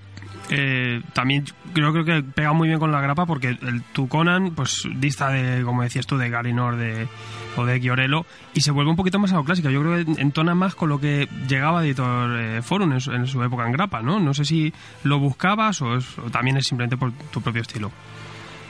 eh, 0.51 1.01
también 1.13 1.45
creo, 1.75 1.93
que 2.05 2.23
pega 2.35 2.53
muy 2.53 2.69
bien 2.69 2.79
con 2.81 2.93
la 2.93 3.01
grapa 3.01 3.27
porque 3.27 3.49
el, 3.49 3.83
tu 3.93 4.09
Conan 4.09 4.55
pues 4.55 4.89
dista 4.97 5.29
de, 5.31 5.63
como 5.65 5.83
decías 5.83 6.07
tú, 6.07 6.17
de 6.17 6.31
Garinor 6.31 6.77
de, 6.77 7.09
o 7.57 7.65
de 7.65 7.81
Giorello 7.81 8.25
y 8.55 8.61
se 8.61 8.71
vuelve 8.71 8.91
un 8.91 8.97
poquito 8.97 9.19
más 9.19 9.33
a 9.33 9.37
lo 9.37 9.45
clásico. 9.45 9.71
Yo 9.71 9.81
creo 9.83 10.05
que 10.05 10.21
entona 10.23 10.55
más 10.55 10.75
con 10.75 10.89
lo 10.89 10.99
que 11.01 11.27
llegaba 11.49 11.85
Editor 11.85 12.31
eh, 12.39 12.63
Forum 12.63 12.93
en 12.93 13.01
su, 13.01 13.13
en 13.13 13.27
su 13.27 13.43
época 13.43 13.67
en 13.67 13.73
grapa, 13.73 14.03
¿no? 14.03 14.21
No 14.21 14.33
sé 14.35 14.45
si 14.45 14.73
lo 15.05 15.19
buscabas 15.19 15.83
o, 15.83 15.97
es- 15.97 16.19
o 16.19 16.31
también 16.31 16.57
es 16.57 16.65
simplemente 16.67 16.97
por 16.97 17.13
tu 17.33 17.41
propio 17.41 17.63
estilo. 17.63 17.91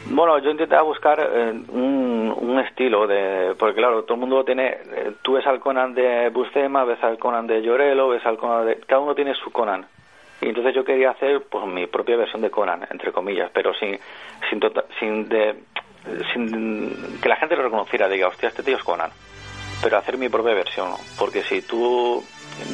Bueno, 0.09 0.39
yo 0.39 0.51
intentaba 0.51 0.83
buscar 0.83 1.19
eh, 1.21 1.53
un, 1.69 2.61
estilo 2.61 3.07
de... 3.09 3.55
Porque 3.59 3.75
claro, 3.75 4.05
todo 4.05 4.15
el 4.15 4.21
mundo 4.21 4.45
tiene... 4.45 4.69
eh, 4.69 5.13
tú 5.23 5.33
ves 5.33 5.47
al 5.47 5.59
Conan 5.59 5.95
de 5.95 6.31
Buscema, 6.31 6.85
ves 6.85 7.03
al 7.03 7.19
Conan 7.19 7.47
de 7.49 7.61
Llorelo, 7.61 8.09
ves 8.11 8.25
al 8.25 8.37
Conan 8.39 8.67
de... 8.67 8.77
Cada 8.87 9.01
uno 9.03 9.15
tiene 9.17 9.35
su 9.35 9.51
Conan. 9.51 9.85
Y 10.41 10.49
entonces 10.49 10.75
yo 10.75 10.85
quería 10.85 11.11
hacer 11.11 11.43
pues 11.51 11.65
mi 11.67 11.87
propia 11.87 12.17
versión 12.17 12.43
de 12.43 12.51
Conan, 12.51 12.87
entre 12.91 13.13
comillas, 13.13 13.51
pero 13.53 13.73
sin 13.75 13.99
sin, 14.51 14.61
tota- 14.61 14.85
sin, 15.01 15.29
de, 15.29 15.55
sin 16.33 17.19
que 17.21 17.29
la 17.29 17.37
gente 17.37 17.57
lo 17.57 17.63
reconociera, 17.63 18.09
diga, 18.09 18.29
hostia, 18.29 18.49
este 18.51 18.63
tío 18.63 18.77
es 18.77 18.85
Conan. 18.85 19.11
pero 19.83 19.99
hacer 19.99 20.17
mi 20.19 20.29
propia 20.29 20.55
versión, 20.55 20.93
porque 21.19 21.43
si 21.45 21.63
tú, 21.63 22.23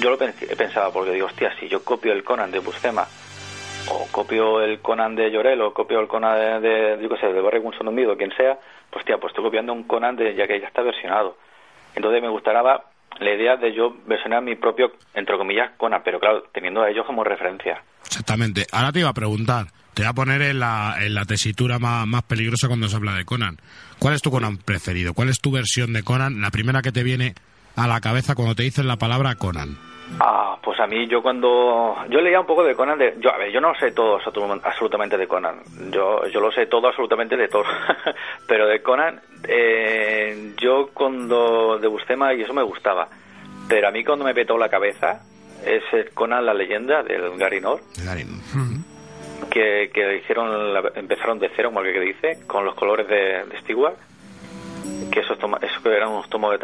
yo 0.01 0.11
lo 0.11 0.17
he 0.25 0.57
pensado, 0.57 0.93
porque 0.93 1.13
digo, 1.13 1.27
hostia, 1.27 1.55
si 1.59 1.69
yo 1.69 1.85
copio 1.85 2.13
el 2.13 2.23
Conan 2.25 2.51
de 2.51 2.59
Buscema, 2.61 3.07
o 3.91 4.07
copio 4.13 4.61
el 4.61 4.81
Conan 4.81 5.15
de 5.17 5.31
Llorel, 5.31 5.61
o 5.63 5.73
copio 5.75 5.99
el 6.01 6.07
Conan 6.09 6.63
de, 6.63 6.99
yo 7.01 7.09
qué 7.09 7.17
sé, 7.19 7.33
de 7.33 7.41
Barry 7.41 7.59
Winston 7.59 7.89
Unido, 7.89 8.17
quien 8.17 8.33
sea, 8.37 8.59
pues 8.91 9.05
tía, 9.05 9.19
pues 9.19 9.31
estoy 9.33 9.45
copiando 9.45 9.73
un 9.73 9.85
Conan 9.85 10.17
de, 10.17 10.35
ya 10.35 10.47
que 10.47 10.61
ya 10.61 10.67
está 10.69 10.83
versionado. 10.83 11.37
Entonces 11.95 12.23
me 12.23 12.29
gustaría 12.29 12.63
la 13.21 13.35
idea 13.35 13.57
de 13.57 13.75
yo 13.75 13.95
versionar 14.07 14.43
mi 14.43 14.57
propio, 14.57 14.93
entre 15.15 15.37
comillas, 15.37 15.73
Conan, 15.77 16.03
pero 16.05 16.19
claro, 16.21 16.45
teniendo 16.53 16.83
a 16.83 16.91
ellos 16.91 17.07
como 17.07 17.25
referencia. 17.25 17.83
Exactamente. 18.05 18.67
Ahora 18.73 18.93
te 18.93 19.01
iba 19.01 19.09
a 19.09 19.15
preguntar, 19.15 19.67
te 19.95 20.03
voy 20.03 20.11
a 20.11 20.15
poner 20.15 20.43
en 20.43 20.59
la, 20.59 20.97
en 21.01 21.15
la 21.15 21.25
tesitura 21.25 21.79
más, 21.79 22.07
más 22.07 22.23
peligrosa 22.25 22.69
cuando 22.69 22.89
se 22.89 22.97
habla 22.97 23.15
de 23.15 23.25
Conan. 23.25 23.59
¿Cuál 23.99 24.15
es 24.15 24.23
tu 24.23 24.31
Conan 24.31 24.57
preferido? 24.59 25.15
¿Cuál 25.15 25.29
es 25.29 25.41
tu 25.41 25.53
versión 25.53 25.93
de 25.93 26.03
Conan? 26.03 26.41
La 26.41 26.51
primera 26.51 26.83
que 26.83 26.93
te 26.93 27.03
viene 27.03 27.35
a 27.77 27.87
la 27.87 28.01
cabeza 28.01 28.35
cuando 28.35 28.55
te 28.55 28.63
dicen 28.63 28.87
la 28.87 28.97
palabra 28.97 29.35
Conan. 29.37 29.77
Ah, 30.21 30.52
pues 30.63 30.79
a 30.79 30.87
mí 30.87 31.07
yo 31.09 31.23
cuando 31.23 31.97
yo 32.09 32.21
leía 32.21 32.41
un 32.41 32.47
poco 32.47 32.63
de 32.63 32.75
Conan, 32.75 32.99
de, 32.99 33.17
yo 33.19 33.33
a 33.33 33.39
ver, 33.39 33.51
yo 33.51 33.61
no 33.61 33.75
sé 33.75 33.91
todo 33.91 34.19
absolutamente 34.63 35.17
de 35.17 35.27
Conan, 35.27 35.61
yo 35.91 36.27
yo 36.29 36.41
lo 36.41 36.53
sé 36.53 36.67
todo 36.67 36.89
absolutamente 36.89 37.37
de 37.37 37.49
todo, 37.49 37.65
pero 38.47 38.67
de 38.67 38.81
Conan 38.81 39.21
eh, 39.49 40.55
yo 40.57 40.91
cuando 40.95 41.79
de 41.79 41.89
Buscema 41.89 42.33
y 42.35 42.43
eso 42.43 42.55
me 42.55 42.63
gustaba, 42.63 43.09
pero 43.69 43.89
a 43.89 43.91
mí 43.91 44.05
cuando 44.05 44.25
me 44.25 44.35
petó 44.35 44.57
la 44.57 44.69
cabeza 44.69 45.23
es 45.65 45.83
Conan 46.15 46.47
la 46.47 46.55
leyenda 46.55 47.03
del 47.03 47.37
Garinor. 47.37 47.81
Que, 49.51 49.91
que 49.93 50.17
hicieron 50.17 50.75
empezaron 50.95 51.39
de 51.39 51.51
cero 51.55 51.71
como 51.71 51.81
el 51.81 51.93
que 51.93 52.01
dice 52.01 52.47
con 52.47 52.65
los 52.65 52.75
colores 52.77 53.09
de, 53.09 53.45
de 53.45 53.59
Stewart 53.61 53.97
que 55.11 55.21
esos, 55.21 55.39
eso 55.39 55.91
eran 55.91 56.11
unos 56.11 56.29
tomos 56.29 56.53
de, 56.53 56.59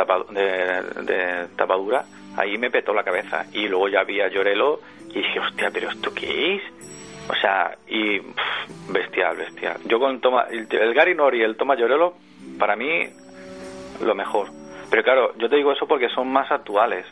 de, 1.03 1.47
tapadura, 1.57 2.05
ahí 2.39 2.59
me 2.59 2.71
petó 2.71 2.93
la 2.95 3.03
cabeza. 3.03 3.47
Y 3.53 3.69
luego 3.69 3.89
ya 3.89 4.05
vi 4.05 4.21
a 4.21 4.29
Llorelo 4.29 4.81
y 5.11 5.19
dije, 5.19 5.41
hostia, 5.41 5.71
¿pero 5.73 5.91
esto 5.91 6.13
qué 6.15 6.57
es? 6.57 6.63
O 7.29 7.35
sea, 7.35 7.77
y 7.87 8.21
bestial, 8.91 9.37
bestial. 9.37 9.77
Yo 9.85 9.99
con 9.99 10.21
toma, 10.21 10.47
el, 10.51 10.67
Gary 10.95 11.15
Nori 11.15 11.41
y 11.41 11.43
el 11.43 11.57
Toma 11.57 11.75
Llorelo, 11.75 12.15
para 12.59 12.75
mí, 12.77 13.07
lo 14.01 14.15
mejor. 14.15 14.49
Pero 14.91 15.03
claro, 15.03 15.35
yo 15.37 15.49
te 15.49 15.57
digo 15.57 15.73
eso 15.73 15.87
porque 15.87 16.09
son 16.09 16.29
más 16.29 16.51
actuales. 16.51 17.05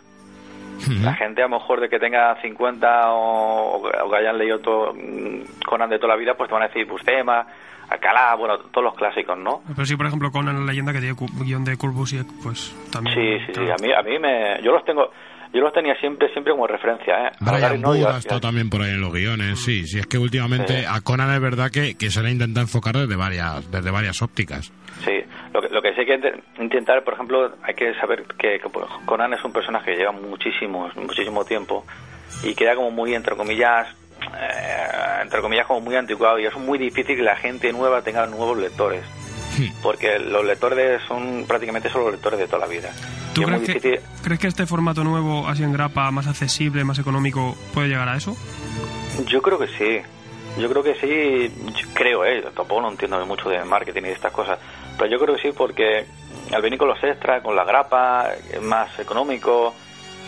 La 1.02 1.14
gente 1.14 1.42
a 1.42 1.48
lo 1.48 1.58
mejor 1.58 1.80
de 1.80 1.88
que 1.88 1.98
tenga 1.98 2.38
50 2.40 3.12
o, 3.12 3.82
que 3.82 4.16
hayan 4.16 4.38
leído 4.38 4.58
todo, 4.60 4.92
mm, 4.94 5.64
Conan 5.66 5.88
de 5.88 5.98
toda 5.98 6.14
la 6.14 6.16
vida, 6.16 6.34
pues 6.34 6.48
te 6.48 6.54
van 6.54 6.62
a 6.64 6.68
decir 6.68 6.86
Bustema, 6.86 7.46
Alcalá, 7.88 8.34
bueno, 8.34 8.58
todos 8.72 8.84
los 8.84 8.94
clásicos, 8.94 9.38
¿no? 9.38 9.62
Pero 9.74 9.86
sí, 9.86 9.96
por 9.96 10.06
ejemplo, 10.06 10.30
con 10.30 10.46
la 10.46 10.52
leyenda 10.52 10.92
que 10.92 11.00
tiene 11.00 11.16
guion 11.44 11.64
de 11.64 11.76
Busiek, 11.76 12.26
pues 12.42 12.74
también... 12.90 13.14
Sí, 13.16 13.46
sí, 13.46 13.52
sí, 13.54 13.70
a 13.70 13.76
mí, 13.80 13.92
a 13.92 14.02
mí 14.02 14.18
me... 14.18 14.60
Yo 14.62 14.72
los 14.72 14.84
tengo... 14.84 15.10
Yo 15.52 15.60
los 15.60 15.72
tenía 15.72 15.94
siempre 16.00 16.28
siempre 16.32 16.52
como 16.52 16.66
referencia, 16.66 17.28
¿eh? 17.28 17.30
Brian 17.40 17.80
no, 17.80 17.92
ha 17.92 18.18
estado 18.18 18.40
también 18.40 18.68
por 18.68 18.82
ahí 18.82 18.90
en 18.90 19.00
los 19.00 19.12
guiones, 19.12 19.60
sí. 19.60 19.86
Sí, 19.86 20.00
es 20.00 20.06
que 20.06 20.18
últimamente 20.18 20.86
a 20.86 21.00
Conan 21.00 21.32
es 21.32 21.40
verdad 21.40 21.70
que, 21.70 21.96
que 21.96 22.10
se 22.10 22.20
le 22.22 22.30
intenta 22.30 22.60
enfocar 22.60 22.96
desde 22.96 23.16
varias, 23.16 23.70
desde 23.70 23.90
varias 23.90 24.20
ópticas. 24.20 24.72
Sí, 25.04 25.22
lo 25.54 25.62
que, 25.62 25.68
lo 25.68 25.80
que 25.80 25.94
sí 25.94 26.00
hay 26.00 26.06
que 26.06 26.42
intentar, 26.60 27.04
por 27.04 27.14
ejemplo, 27.14 27.54
hay 27.62 27.74
que 27.74 27.94
saber 27.94 28.24
que, 28.38 28.58
que 28.58 28.68
Conan 29.06 29.32
es 29.32 29.44
un 29.44 29.52
personaje 29.52 29.92
que 29.92 29.98
lleva 29.98 30.12
muchísimo, 30.12 30.90
muchísimo 30.96 31.44
tiempo 31.44 31.86
y 32.42 32.54
queda 32.54 32.74
como 32.74 32.90
muy, 32.90 33.14
entre 33.14 33.36
comillas, 33.36 33.86
eh, 34.34 35.22
entre 35.22 35.40
comillas, 35.40 35.66
como 35.66 35.80
muy 35.80 35.96
anticuado 35.96 36.38
y 36.38 36.46
es 36.46 36.54
muy 36.56 36.78
difícil 36.78 37.16
que 37.16 37.22
la 37.22 37.36
gente 37.36 37.72
nueva 37.72 38.02
tenga 38.02 38.26
nuevos 38.26 38.58
lectores. 38.58 39.04
Hmm. 39.58 39.68
Porque 39.82 40.18
los 40.18 40.44
lectores 40.44 41.00
son 41.08 41.44
prácticamente 41.46 41.88
solo 41.88 42.10
lectores 42.10 42.38
de 42.38 42.46
toda 42.46 42.60
la 42.60 42.66
vida. 42.66 42.90
¿Tú 43.32 43.42
crees, 43.42 43.82
que, 43.82 44.00
crees 44.22 44.40
que 44.40 44.46
este 44.46 44.66
formato 44.66 45.04
nuevo, 45.04 45.46
así 45.46 45.62
en 45.62 45.72
grapa, 45.72 46.10
más 46.10 46.26
accesible, 46.26 46.84
más 46.84 46.98
económico, 46.98 47.54
puede 47.74 47.88
llegar 47.88 48.08
a 48.08 48.16
eso? 48.16 48.36
Yo 49.26 49.42
creo 49.42 49.58
que 49.58 49.68
sí. 49.68 50.00
Yo 50.58 50.70
creo 50.70 50.82
que 50.82 50.94
sí, 50.94 51.52
creo, 51.92 52.24
eh, 52.24 52.42
tampoco 52.54 52.80
no 52.80 52.90
entiendo 52.90 53.24
mucho 53.26 53.50
de 53.50 53.62
marketing 53.64 54.00
y 54.00 54.06
de 54.06 54.12
estas 54.12 54.32
cosas, 54.32 54.58
pero 54.96 55.10
yo 55.10 55.18
creo 55.18 55.36
que 55.36 55.42
sí 55.42 55.48
porque 55.54 56.06
al 56.50 56.62
venir 56.62 56.78
con 56.78 56.88
los 56.88 57.02
extras, 57.04 57.42
con 57.42 57.54
la 57.54 57.64
grapa, 57.64 58.30
es 58.50 58.62
más 58.62 58.98
económico, 58.98 59.74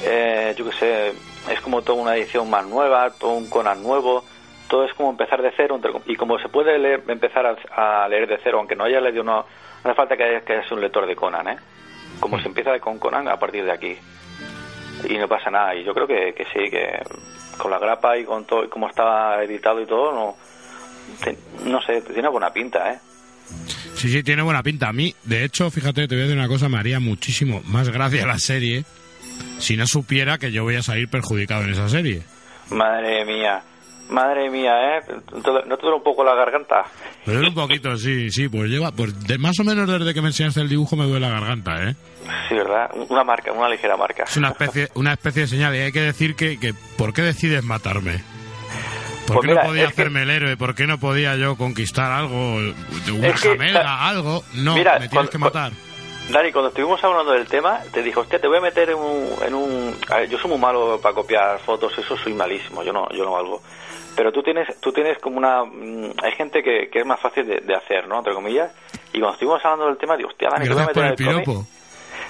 eh, 0.02 0.54
yo 0.56 0.68
qué 0.68 0.76
sé, 0.76 1.12
es 1.50 1.61
como 1.61 1.82
toda 1.82 2.00
una 2.00 2.16
edición 2.16 2.48
más 2.50 2.66
nueva, 2.66 3.11
todo 3.11 3.32
un 3.32 3.48
Conan 3.48 3.82
nuevo, 3.82 4.24
todo 4.68 4.84
es 4.84 4.92
como 4.94 5.11
empezar 5.11 5.42
de 5.42 5.52
cero, 5.56 5.80
y 6.06 6.16
como 6.16 6.38
se 6.38 6.48
puede 6.48 6.78
leer, 6.78 7.02
empezar 7.08 7.58
a, 7.70 8.08
leer 8.08 8.28
de 8.28 8.38
cero, 8.42 8.58
aunque 8.58 8.76
no 8.76 8.84
haya 8.84 9.00
leído, 9.00 9.24
no, 9.24 9.44
no 9.84 9.90
hace 9.90 9.94
falta 9.94 10.16
que, 10.16 10.42
que 10.46 10.74
un 10.74 10.80
lector 10.80 11.06
de 11.06 11.16
Conan, 11.16 11.48
¿eh? 11.48 11.56
Como 12.20 12.37
mm. 12.37 12.42
se 12.42 12.48
empieza 12.48 12.78
con 12.80 12.98
Conan 12.98 13.28
a 13.28 13.38
partir 13.38 13.64
de 13.64 13.72
aquí. 13.72 13.96
Y 15.08 15.16
no 15.16 15.28
pasa 15.28 15.50
nada, 15.50 15.74
y 15.74 15.84
yo 15.84 15.94
creo 15.94 16.06
que, 16.06 16.34
que 16.34 16.44
sí, 16.46 16.70
que 16.70 17.00
con 17.56 17.70
la 17.70 17.78
grapa 17.78 18.16
y 18.18 18.24
con 18.24 18.44
todo, 18.44 18.64
y 18.64 18.68
cómo 18.68 18.88
estaba 18.88 19.42
editado 19.42 19.80
y 19.80 19.87
todo, 19.87 20.12
no, 20.12 20.37
no 21.64 21.80
sé, 21.82 22.02
tiene 22.02 22.28
buena 22.28 22.52
pinta, 22.52 22.92
¿eh? 22.92 22.98
Sí, 23.94 24.08
sí, 24.11 24.22
tiene 24.22 24.42
buena 24.42 24.62
pinta. 24.62 24.88
A 24.88 24.92
mí, 24.92 25.14
de 25.24 25.44
hecho, 25.44 25.70
fíjate, 25.70 26.06
te 26.06 26.14
voy 26.14 26.22
a 26.22 26.26
decir 26.26 26.38
una 26.38 26.48
cosa, 26.48 26.68
me 26.68 26.78
haría 26.78 27.00
muchísimo 27.00 27.62
más 27.64 27.88
gracia 27.88 28.26
la 28.26 28.38
serie 28.38 28.84
si 29.59 29.77
no 29.77 29.87
supiera 29.87 30.38
que 30.38 30.53
yo 30.53 30.64
voy 30.64 30.77
a 30.77 30.83
salir 30.83 31.09
perjudicado 31.09 31.64
en 31.64 31.70
esa 31.70 31.88
serie. 31.88 32.22
Madre 32.70 33.24
mía. 33.24 33.62
Madre 34.11 34.48
mía, 34.48 34.72
¿eh? 34.96 35.01
¿No 35.33 35.42
te 35.42 35.83
duele 35.83 35.96
un 35.96 36.03
poco 36.03 36.24
la 36.24 36.35
garganta? 36.35 36.85
Me 37.27 37.35
duele 37.35 37.48
un 37.51 37.55
poquito, 37.55 37.94
sí, 37.96 38.31
sí. 38.31 38.48
Pues 38.48 38.70
lleva, 38.70 38.90
pues 38.90 39.18
de, 39.27 39.37
más 39.37 39.59
o 39.61 39.64
menos 39.64 39.87
desde 39.87 40.14
que 40.14 40.22
me 40.22 40.29
enseñaste 40.29 40.61
el 40.61 40.68
dibujo 40.68 40.96
me 40.96 41.05
duele 41.05 41.27
la 41.27 41.33
garganta, 41.33 41.83
¿eh? 41.85 41.94
Sí, 42.48 42.55
¿verdad? 42.55 42.90
Una 43.11 43.22
marca, 43.22 43.53
una 43.53 43.68
ligera 43.68 43.96
marca. 43.96 44.24
Es 44.24 44.37
una 44.37 44.48
especie, 44.48 44.88
una 44.94 45.12
especie 45.12 45.42
de 45.42 45.48
señal 45.48 45.74
y 45.77 45.81
hay 45.81 45.92
que 45.92 46.01
decir 46.01 46.37
que, 46.37 46.59
que 46.59 46.72
¿por 46.96 47.12
qué 47.12 47.22
decides 47.22 47.62
matarme? 47.62 48.22
¿Por 49.27 49.37
pues 49.37 49.48
qué 49.48 49.55
no 49.55 49.61
podía 49.61 49.88
hacerme 49.88 50.22
el 50.22 50.31
héroe? 50.31 50.57
¿Por 50.57 50.74
qué 50.74 50.87
no 50.87 50.98
podía 50.98 51.37
yo 51.37 51.57
conquistar 51.57 52.11
algo? 52.11 52.57
Una 53.12 53.37
jamelga, 53.37 54.09
algo? 54.09 54.42
No, 54.55 54.74
me 54.74 55.09
tienes 55.09 55.29
que 55.29 55.38
matar. 55.38 55.72
Dani, 56.30 56.52
cuando 56.52 56.68
estuvimos 56.68 57.02
hablando 57.02 57.32
del 57.32 57.48
tema, 57.48 57.80
te 57.90 58.02
dijo, 58.02 58.20
hostia, 58.20 58.38
te 58.38 58.48
voy 58.48 58.58
a 58.58 58.60
meter 58.60 58.90
en 58.90 58.98
un... 58.98 59.30
En 59.42 59.54
un... 59.54 59.96
yo 60.28 60.38
soy 60.38 60.50
muy 60.50 60.58
malo 60.58 61.00
para 61.00 61.14
copiar 61.14 61.58
fotos, 61.60 61.96
eso 61.96 62.18
soy 62.18 62.34
malísimo, 62.34 62.82
yo 62.82 62.92
no, 62.92 63.08
yo 63.10 63.24
no 63.24 63.32
valgo. 63.32 63.62
Pero 64.14 64.30
tú 64.30 64.42
tienes, 64.42 64.78
tú 64.80 64.92
tienes 64.92 65.16
como 65.18 65.38
una... 65.38 65.64
Mm, 65.64 66.12
hay 66.22 66.32
gente 66.32 66.62
que, 66.62 66.90
que 66.90 66.98
es 66.98 67.06
más 67.06 67.18
fácil 67.18 67.46
de, 67.46 67.74
hacer, 67.74 68.06
¿no? 68.06 68.18
Entre 68.18 68.34
comillas. 68.34 68.70
Y 69.14 69.20
cuando 69.20 69.32
estuvimos 69.32 69.64
hablando 69.64 69.86
del 69.86 69.96
tema, 69.96 70.18
digo, 70.18 70.28
hostia, 70.28 70.50
Dani, 70.50 70.66
te 70.66 70.74
voy 70.74 70.82
a 70.82 70.86
meter 70.86 71.04
en 71.04 71.28
el 71.28 71.44
cómic. 71.44 71.66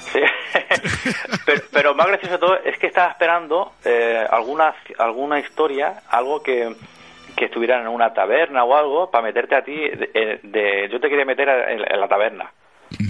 Sí. 0.08 0.20
pero, 1.70 1.94
más 1.94 2.06
gracioso 2.06 2.32
de 2.32 2.38
todo 2.38 2.56
es 2.64 2.78
que 2.78 2.86
estaba 2.86 3.10
esperando 3.10 3.72
eh, 3.84 4.24
alguna, 4.30 4.74
alguna 4.96 5.38
historia, 5.38 6.02
algo 6.08 6.42
que, 6.42 6.74
que 7.36 7.44
estuviera 7.44 7.78
en 7.78 7.88
una 7.88 8.14
taberna 8.14 8.64
o 8.64 8.74
algo, 8.74 9.10
para 9.10 9.24
meterte 9.24 9.54
a 9.54 9.62
ti. 9.62 9.74
De, 9.76 10.88
yo 10.90 10.98
te 10.98 11.10
quería 11.10 11.26
meter 11.26 11.46
en 11.48 12.00
la 12.00 12.08
taberna 12.08 12.50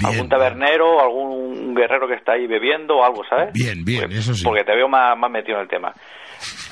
algún 0.05 0.29
tabernero, 0.29 1.01
algún 1.01 1.75
guerrero 1.75 2.09
que 2.09 2.15
está 2.15 2.33
ahí 2.33 2.47
bebiendo 2.47 2.97
o 2.97 3.05
algo, 3.05 3.25
¿sabes? 3.29 3.53
Bien, 3.53 3.85
bien, 3.85 4.11
eso 4.13 4.35
sí. 4.35 4.45
Porque 4.45 4.65
te 4.65 4.75
veo 4.75 4.89
más, 4.89 5.17
más 5.17 5.31
metido 5.31 5.57
en 5.59 5.63
el 5.63 5.69
tema. 5.69 5.93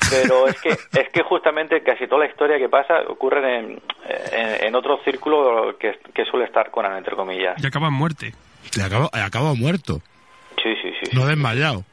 Pero 0.09 0.47
es 0.47 0.59
que 0.61 0.69
es 0.99 1.09
que 1.11 1.23
justamente 1.23 1.81
casi 1.83 2.07
toda 2.07 2.25
la 2.25 2.29
historia 2.29 2.57
que 2.57 2.69
pasa 2.69 3.01
ocurre 3.07 3.59
en, 3.59 3.81
en, 4.61 4.75
otro 4.75 4.99
círculo 5.03 5.77
que, 5.77 5.99
que, 6.13 6.25
suele 6.25 6.45
estar 6.45 6.71
con 6.71 6.85
entre 6.85 7.15
comillas. 7.15 7.61
Y 7.61 7.67
acaba 7.67 7.87
en 7.87 7.93
muerte. 7.93 8.33
Y 8.75 8.81
acaba, 8.81 9.09
acaba 9.13 9.53
muerto. 9.53 10.01
Sí, 10.61 10.73
sí, 10.81 10.91
sí. 11.01 11.15
No 11.15 11.25
desmayado. 11.25 11.83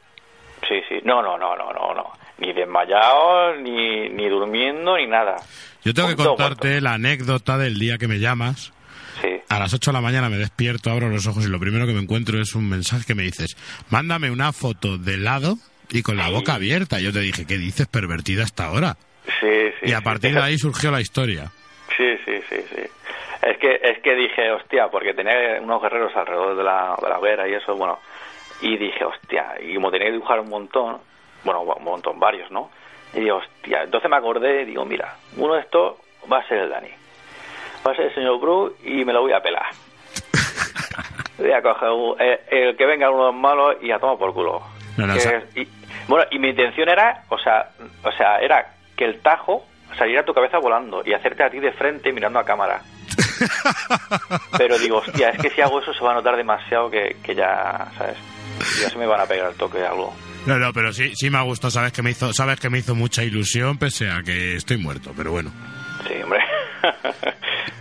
Sí, 0.67 0.81
sí. 0.89 0.95
No, 1.03 1.21
no, 1.21 1.37
no, 1.37 1.55
no, 1.55 1.71
no, 1.71 1.93
no. 1.93 2.11
Ni 2.37 2.51
desmayado, 2.53 3.55
ni, 3.57 4.09
ni 4.09 4.27
durmiendo, 4.27 4.97
ni 4.97 5.07
nada. 5.07 5.35
Yo 5.83 5.93
tengo 5.93 6.09
que 6.09 6.15
contarte 6.15 6.81
la 6.81 6.93
anécdota 6.93 7.57
del 7.57 7.77
día 7.77 7.97
que 7.97 8.07
me 8.07 8.19
llamas 8.19 8.73
a 9.49 9.59
las 9.59 9.73
8 9.73 9.91
de 9.91 9.93
la 9.93 10.01
mañana 10.01 10.29
me 10.29 10.37
despierto, 10.37 10.89
abro 10.91 11.09
los 11.09 11.27
ojos 11.27 11.45
y 11.45 11.49
lo 11.49 11.59
primero 11.59 11.85
que 11.85 11.93
me 11.93 12.01
encuentro 12.01 12.39
es 12.39 12.55
un 12.55 12.69
mensaje 12.69 13.05
que 13.05 13.15
me 13.15 13.23
dices, 13.23 13.55
mándame 13.89 14.31
una 14.31 14.51
foto 14.51 14.97
de 14.97 15.17
lado 15.17 15.57
y 15.89 16.01
con 16.01 16.17
la 16.17 16.29
boca 16.29 16.55
abierta. 16.55 16.99
Yo 16.99 17.13
te 17.13 17.19
dije, 17.19 17.45
¿qué 17.45 17.57
dices 17.57 17.87
pervertida 17.87 18.43
hasta 18.43 18.65
ahora? 18.65 18.97
Sí, 19.39 19.71
sí. 19.79 19.89
Y 19.89 19.93
a 19.93 20.01
partir 20.01 20.33
de 20.33 20.41
ahí 20.41 20.57
surgió 20.57 20.91
la 20.91 21.01
historia. 21.01 21.51
Sí, 21.95 22.17
sí, 22.25 22.41
sí, 22.49 22.57
sí. 22.69 22.81
Es 23.41 23.57
que, 23.57 23.79
es 23.81 23.99
que 23.99 24.15
dije, 24.15 24.51
hostia, 24.51 24.87
porque 24.89 25.13
tenía 25.13 25.61
unos 25.61 25.81
guerreros 25.81 26.15
alrededor 26.15 26.57
de 26.57 26.63
la, 26.63 26.95
de 27.01 27.09
la 27.09 27.19
hoguera 27.19 27.47
y 27.47 27.53
eso, 27.53 27.75
bueno. 27.75 27.99
Y 28.61 28.77
dije, 28.77 29.03
hostia, 29.03 29.55
y 29.61 29.75
como 29.75 29.91
tenía 29.91 30.07
que 30.07 30.13
dibujar 30.13 30.39
un 30.39 30.49
montón, 30.49 30.97
bueno, 31.43 31.61
un 31.61 31.83
montón, 31.83 32.19
varios, 32.19 32.49
¿no? 32.49 32.71
Y 33.13 33.19
digo, 33.19 33.37
hostia, 33.37 33.83
entonces 33.83 34.09
me 34.09 34.17
acordé 34.17 34.63
y 34.63 34.65
digo, 34.65 34.85
mira, 34.85 35.15
uno 35.37 35.55
de 35.55 35.61
estos 35.61 35.97
va 36.31 36.39
a 36.39 36.47
ser 36.47 36.59
el 36.59 36.69
Dani 36.69 37.04
pase 37.85 38.01
el 38.01 38.15
señor 38.15 38.39
Bruce 38.39 38.75
y 38.83 39.05
me 39.05 39.13
lo 39.13 39.21
voy 39.21 39.31
a 39.31 39.41
pelar. 39.41 39.67
voy 41.37 41.51
a 41.51 41.61
coger 41.61 41.89
eh, 42.19 42.41
el, 42.49 42.75
que 42.75 42.85
venga 42.87 43.11
uno 43.11 43.31
malo 43.31 43.79
y 43.79 43.91
a 43.91 43.99
tomar 43.99 44.17
por 44.17 44.33
culo. 44.33 44.63
y, 45.55 45.67
bueno, 46.07 46.25
y 46.31 46.39
mi 46.39 46.49
intención 46.49 46.89
era, 46.89 47.21
o 47.29 47.37
sea, 47.37 47.69
o 48.03 48.11
sea, 48.11 48.39
era 48.39 48.73
que 48.97 49.05
el 49.05 49.21
tajo 49.21 49.67
saliera 49.95 50.21
a 50.21 50.25
tu 50.25 50.33
cabeza 50.33 50.57
volando 50.57 51.03
y 51.05 51.13
hacerte 51.13 51.43
a 51.43 51.49
ti 51.51 51.59
de 51.59 51.73
frente 51.73 52.11
mirando 52.11 52.39
a 52.39 52.43
cámara. 52.43 52.81
Pero 54.57 54.79
digo, 54.79 54.97
hostia, 54.97 55.29
es 55.29 55.39
que 55.39 55.51
si 55.51 55.61
hago 55.61 55.79
eso 55.79 55.93
se 55.93 56.03
va 56.03 56.11
a 56.11 56.15
notar 56.15 56.35
demasiado 56.35 56.89
que, 56.89 57.17
que 57.21 57.35
ya, 57.35 57.87
¿sabes? 57.97 58.17
y 58.81 58.85
así 58.85 58.97
me 58.97 59.05
van 59.05 59.21
a 59.21 59.27
pegar 59.27 59.51
el 59.51 59.57
toque 59.57 59.85
algo. 59.85 60.11
No, 60.47 60.57
no, 60.57 60.73
pero 60.73 60.93
sí, 60.93 61.11
sí 61.15 61.29
me 61.29 61.37
ha 61.37 61.41
gustado, 61.41 61.71
sabes 61.71 61.91
que 61.91 62.01
me 62.01 62.11
hizo, 62.11 62.33
sabes 62.33 62.59
que 62.59 62.69
me 62.69 62.79
hizo 62.79 62.95
mucha 62.95 63.23
ilusión, 63.23 63.77
pese 63.77 64.09
a 64.09 64.23
que 64.23 64.55
estoy 64.55 64.77
muerto, 64.77 65.11
pero 65.15 65.31
bueno. 65.31 65.51
Sí, 66.07 66.13
hombre. 66.23 66.39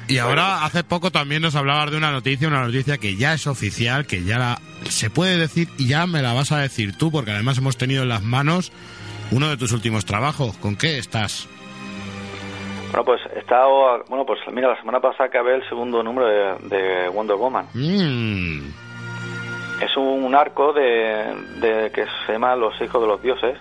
Y 0.08 0.18
ahora, 0.18 0.64
hace 0.64 0.84
poco 0.84 1.10
también 1.10 1.42
nos 1.42 1.54
hablabas 1.56 1.90
de 1.90 1.96
una 1.96 2.12
noticia, 2.12 2.46
una 2.48 2.64
noticia 2.64 2.98
que 2.98 3.16
ya 3.16 3.32
es 3.34 3.46
oficial, 3.46 4.06
que 4.06 4.22
ya 4.24 4.38
la, 4.38 4.58
se 4.88 5.08
puede 5.10 5.36
decir 5.38 5.68
y 5.78 5.88
ya 5.88 6.06
me 6.06 6.20
la 6.22 6.32
vas 6.34 6.52
a 6.52 6.58
decir 6.58 6.96
tú, 6.98 7.10
porque 7.10 7.30
además 7.32 7.58
hemos 7.58 7.76
tenido 7.78 8.02
en 8.02 8.08
las 8.10 8.22
manos 8.22 8.70
uno 9.30 9.48
de 9.48 9.56
tus 9.56 9.72
últimos 9.72 10.04
trabajos. 10.04 10.56
¿Con 10.58 10.76
qué 10.76 10.98
estás? 10.98 11.48
Bueno, 12.90 13.04
pues 13.06 13.20
he 13.34 13.38
estado, 13.40 14.04
bueno, 14.08 14.24
pues 14.24 14.38
mira, 14.52 14.68
la 14.68 14.78
semana 14.78 15.00
pasada 15.00 15.24
acabé 15.24 15.56
el 15.56 15.68
segundo 15.68 16.02
número 16.02 16.28
de, 16.28 16.68
de 16.76 17.08
Wonder 17.08 17.36
Woman. 17.36 17.66
Mm, 17.74 18.60
Es 19.82 19.96
un 19.96 20.32
arco 20.34 20.72
de, 20.72 21.34
de 21.60 21.90
que 21.92 22.04
se 22.26 22.32
llama 22.34 22.54
Los 22.54 22.80
hijos 22.80 23.00
de 23.02 23.08
los 23.08 23.20
dioses. 23.22 23.58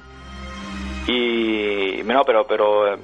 Y 1.08 2.02
no, 2.04 2.24
pero 2.24 2.46
pero 2.48 2.94
eh, 2.94 2.98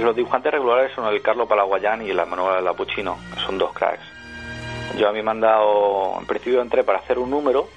los 0.00 0.14
dibujantes 0.14 0.52
regulares 0.52 0.92
son 0.94 1.06
el 1.12 1.20
Carlo 1.20 1.48
Palaguayán 1.48 2.02
y 2.02 2.12
la 2.12 2.24
Manuela 2.24 2.60
Lapuchino, 2.60 3.18
son 3.44 3.58
dos 3.58 3.72
cracks. 3.72 4.04
Yo 4.96 5.08
a 5.08 5.12
mí 5.12 5.22
me 5.22 5.30
han 5.30 5.40
dado, 5.40 6.16
en 6.18 6.26
principio 6.26 6.60
entré 6.60 6.84
para 6.84 6.98
hacer 6.98 7.18
un 7.18 7.30
número 7.30 7.68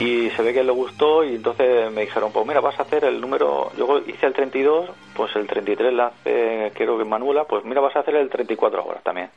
y 0.00 0.30
se 0.30 0.42
ve 0.42 0.52
que 0.52 0.64
le 0.64 0.72
gustó 0.72 1.24
y 1.24 1.36
entonces 1.36 1.90
me 1.92 2.02
dijeron, 2.02 2.32
pues 2.32 2.46
mira, 2.46 2.60
vas 2.60 2.78
a 2.78 2.82
hacer 2.82 3.04
el 3.04 3.20
número, 3.20 3.70
yo 3.76 4.00
hice 4.06 4.26
el 4.26 4.32
32, 4.32 4.90
pues 5.14 5.34
el 5.36 5.46
33 5.46 5.92
la 5.92 6.06
hace, 6.06 6.72
quiero 6.74 6.98
que 6.98 7.04
Manuela, 7.04 7.44
pues 7.44 7.64
mira, 7.64 7.80
vas 7.80 7.94
a 7.94 8.00
hacer 8.00 8.16
el 8.16 8.28
34 8.28 8.80
ahora 8.80 9.00
también. 9.00 9.30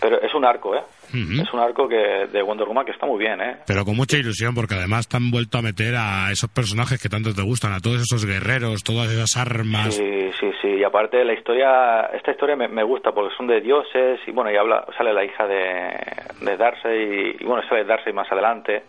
Pero 0.00 0.20
es 0.20 0.34
un 0.34 0.44
arco, 0.44 0.74
¿eh? 0.74 0.82
Es 1.12 1.52
un 1.52 1.60
arco 1.60 1.88
que 1.88 2.26
de 2.26 2.42
Wonder 2.42 2.66
Woman 2.66 2.84
que 2.84 2.90
está 2.90 3.06
muy 3.06 3.18
bien, 3.18 3.40
¿eh? 3.40 3.58
Pero 3.66 3.84
con 3.84 3.96
mucha 3.96 4.16
ilusión, 4.16 4.52
porque 4.52 4.74
además 4.74 5.06
te 5.06 5.16
han 5.16 5.30
vuelto 5.30 5.58
a 5.58 5.62
meter 5.62 5.94
a 5.96 6.32
esos 6.32 6.50
personajes 6.50 7.00
que 7.00 7.08
tanto 7.08 7.32
te 7.32 7.42
gustan, 7.42 7.72
a 7.72 7.78
todos 7.78 8.02
esos 8.02 8.26
guerreros, 8.26 8.82
todas 8.82 9.10
esas 9.12 9.36
armas. 9.36 9.94
Sí, 9.94 10.30
sí, 10.40 10.50
sí. 10.60 10.68
Y 10.68 10.82
aparte 10.82 11.24
la 11.24 11.34
historia, 11.34 12.10
esta 12.12 12.32
historia 12.32 12.56
me, 12.56 12.66
me 12.66 12.82
gusta 12.82 13.12
porque 13.12 13.34
son 13.36 13.46
de 13.46 13.60
dioses 13.60 14.20
y 14.26 14.32
bueno, 14.32 14.50
y 14.50 14.56
habla, 14.56 14.84
sale 14.98 15.12
la 15.12 15.24
hija 15.24 15.46
de, 15.46 15.92
de 16.40 16.56
Darcy 16.56 16.88
y, 16.88 17.36
y, 17.42 17.44
bueno, 17.44 17.62
sale 17.68 17.84
Darcy 17.84 18.12
más 18.12 18.30
adelante, 18.32 18.82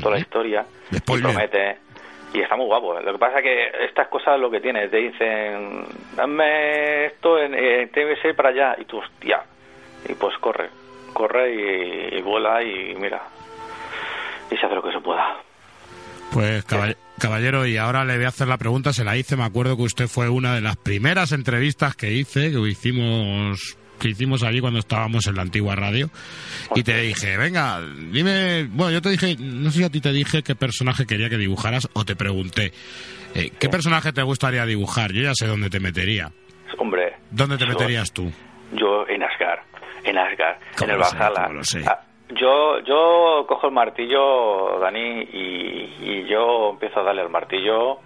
toda 0.00 0.14
la 0.14 0.20
historia. 0.20 0.64
Y 0.90 0.96
Spoiler. 0.96 1.30
promete. 1.30 1.76
Y 2.32 2.40
está 2.40 2.56
muy 2.56 2.66
guapo. 2.66 2.98
Lo 3.00 3.12
que 3.12 3.18
pasa 3.18 3.40
que 3.40 3.70
estas 3.86 4.08
cosas 4.08 4.38
lo 4.38 4.50
que 4.50 4.60
tiene, 4.60 4.88
te 4.88 4.98
dicen, 4.98 5.84
dame 6.14 7.06
esto, 7.06 7.38
en, 7.38 7.52
que 7.88 8.16
ser 8.22 8.34
para 8.34 8.50
allá. 8.50 8.76
Y 8.78 8.84
tú, 8.84 8.98
hostia. 8.98 9.42
Y 10.08 10.14
pues 10.14 10.36
corre, 10.40 10.68
corre 11.14 11.54
y, 11.54 12.18
y 12.18 12.22
vuela 12.22 12.62
y 12.62 12.94
mira. 12.96 13.22
Y 14.50 14.56
se 14.56 14.66
hace 14.66 14.74
lo 14.74 14.82
que 14.82 14.92
se 14.92 15.00
pueda. 15.00 15.42
Pues 16.32 16.66
caball- 16.66 16.96
caballero, 17.18 17.66
y 17.66 17.76
ahora 17.78 18.04
le 18.04 18.16
voy 18.16 18.24
a 18.26 18.28
hacer 18.28 18.48
la 18.48 18.58
pregunta, 18.58 18.92
se 18.92 19.04
la 19.04 19.16
hice, 19.16 19.36
me 19.36 19.44
acuerdo 19.44 19.76
que 19.76 19.82
usted 19.84 20.08
fue 20.08 20.28
una 20.28 20.54
de 20.54 20.60
las 20.60 20.76
primeras 20.76 21.32
entrevistas 21.32 21.96
que 21.96 22.12
hice, 22.12 22.50
que 22.52 22.58
hicimos 22.68 23.76
que 23.98 24.10
hicimos 24.10 24.44
allí 24.44 24.60
cuando 24.60 24.78
estábamos 24.78 25.26
en 25.26 25.34
la 25.34 25.42
antigua 25.42 25.74
radio 25.74 26.08
y 26.76 26.84
te 26.84 26.96
dije, 27.00 27.36
venga, 27.36 27.80
dime, 28.12 28.68
bueno, 28.70 28.92
yo 28.92 29.02
te 29.02 29.08
dije, 29.10 29.34
no 29.40 29.72
sé 29.72 29.78
si 29.78 29.84
a 29.84 29.90
ti 29.90 30.00
te 30.00 30.12
dije 30.12 30.44
qué 30.44 30.54
personaje 30.54 31.04
quería 31.04 31.28
que 31.28 31.36
dibujaras 31.36 31.88
o 31.94 32.04
te 32.04 32.14
pregunté, 32.14 32.72
eh, 33.34 33.50
¿qué 33.58 33.68
personaje 33.68 34.12
te 34.12 34.22
gustaría 34.22 34.64
dibujar? 34.66 35.12
Yo 35.12 35.22
ya 35.22 35.34
sé 35.34 35.48
dónde 35.48 35.68
te 35.68 35.80
metería. 35.80 36.30
Hombre. 36.78 37.14
¿Dónde 37.32 37.56
te 37.58 37.64
yo- 37.64 37.70
meterías 37.70 38.12
tú? 38.12 38.30
Yo 38.74 39.04
en 40.08 40.18
Asgard, 40.18 40.56
en 40.56 40.58
Asgard, 40.58 40.58
¿Cómo 40.78 40.92
en 40.92 40.96
el? 40.96 40.98
Valhalla. 40.98 41.48
Ah, 41.86 42.00
yo, 42.30 42.80
yo 42.80 43.44
cojo 43.48 43.66
el 43.68 43.72
martillo, 43.72 44.78
Dani, 44.80 45.22
y, 45.32 45.96
y 46.00 46.24
yo 46.26 46.70
empiezo 46.70 47.00
a 47.00 47.02
darle 47.04 47.22
al 47.22 47.30
martillo 47.30 47.98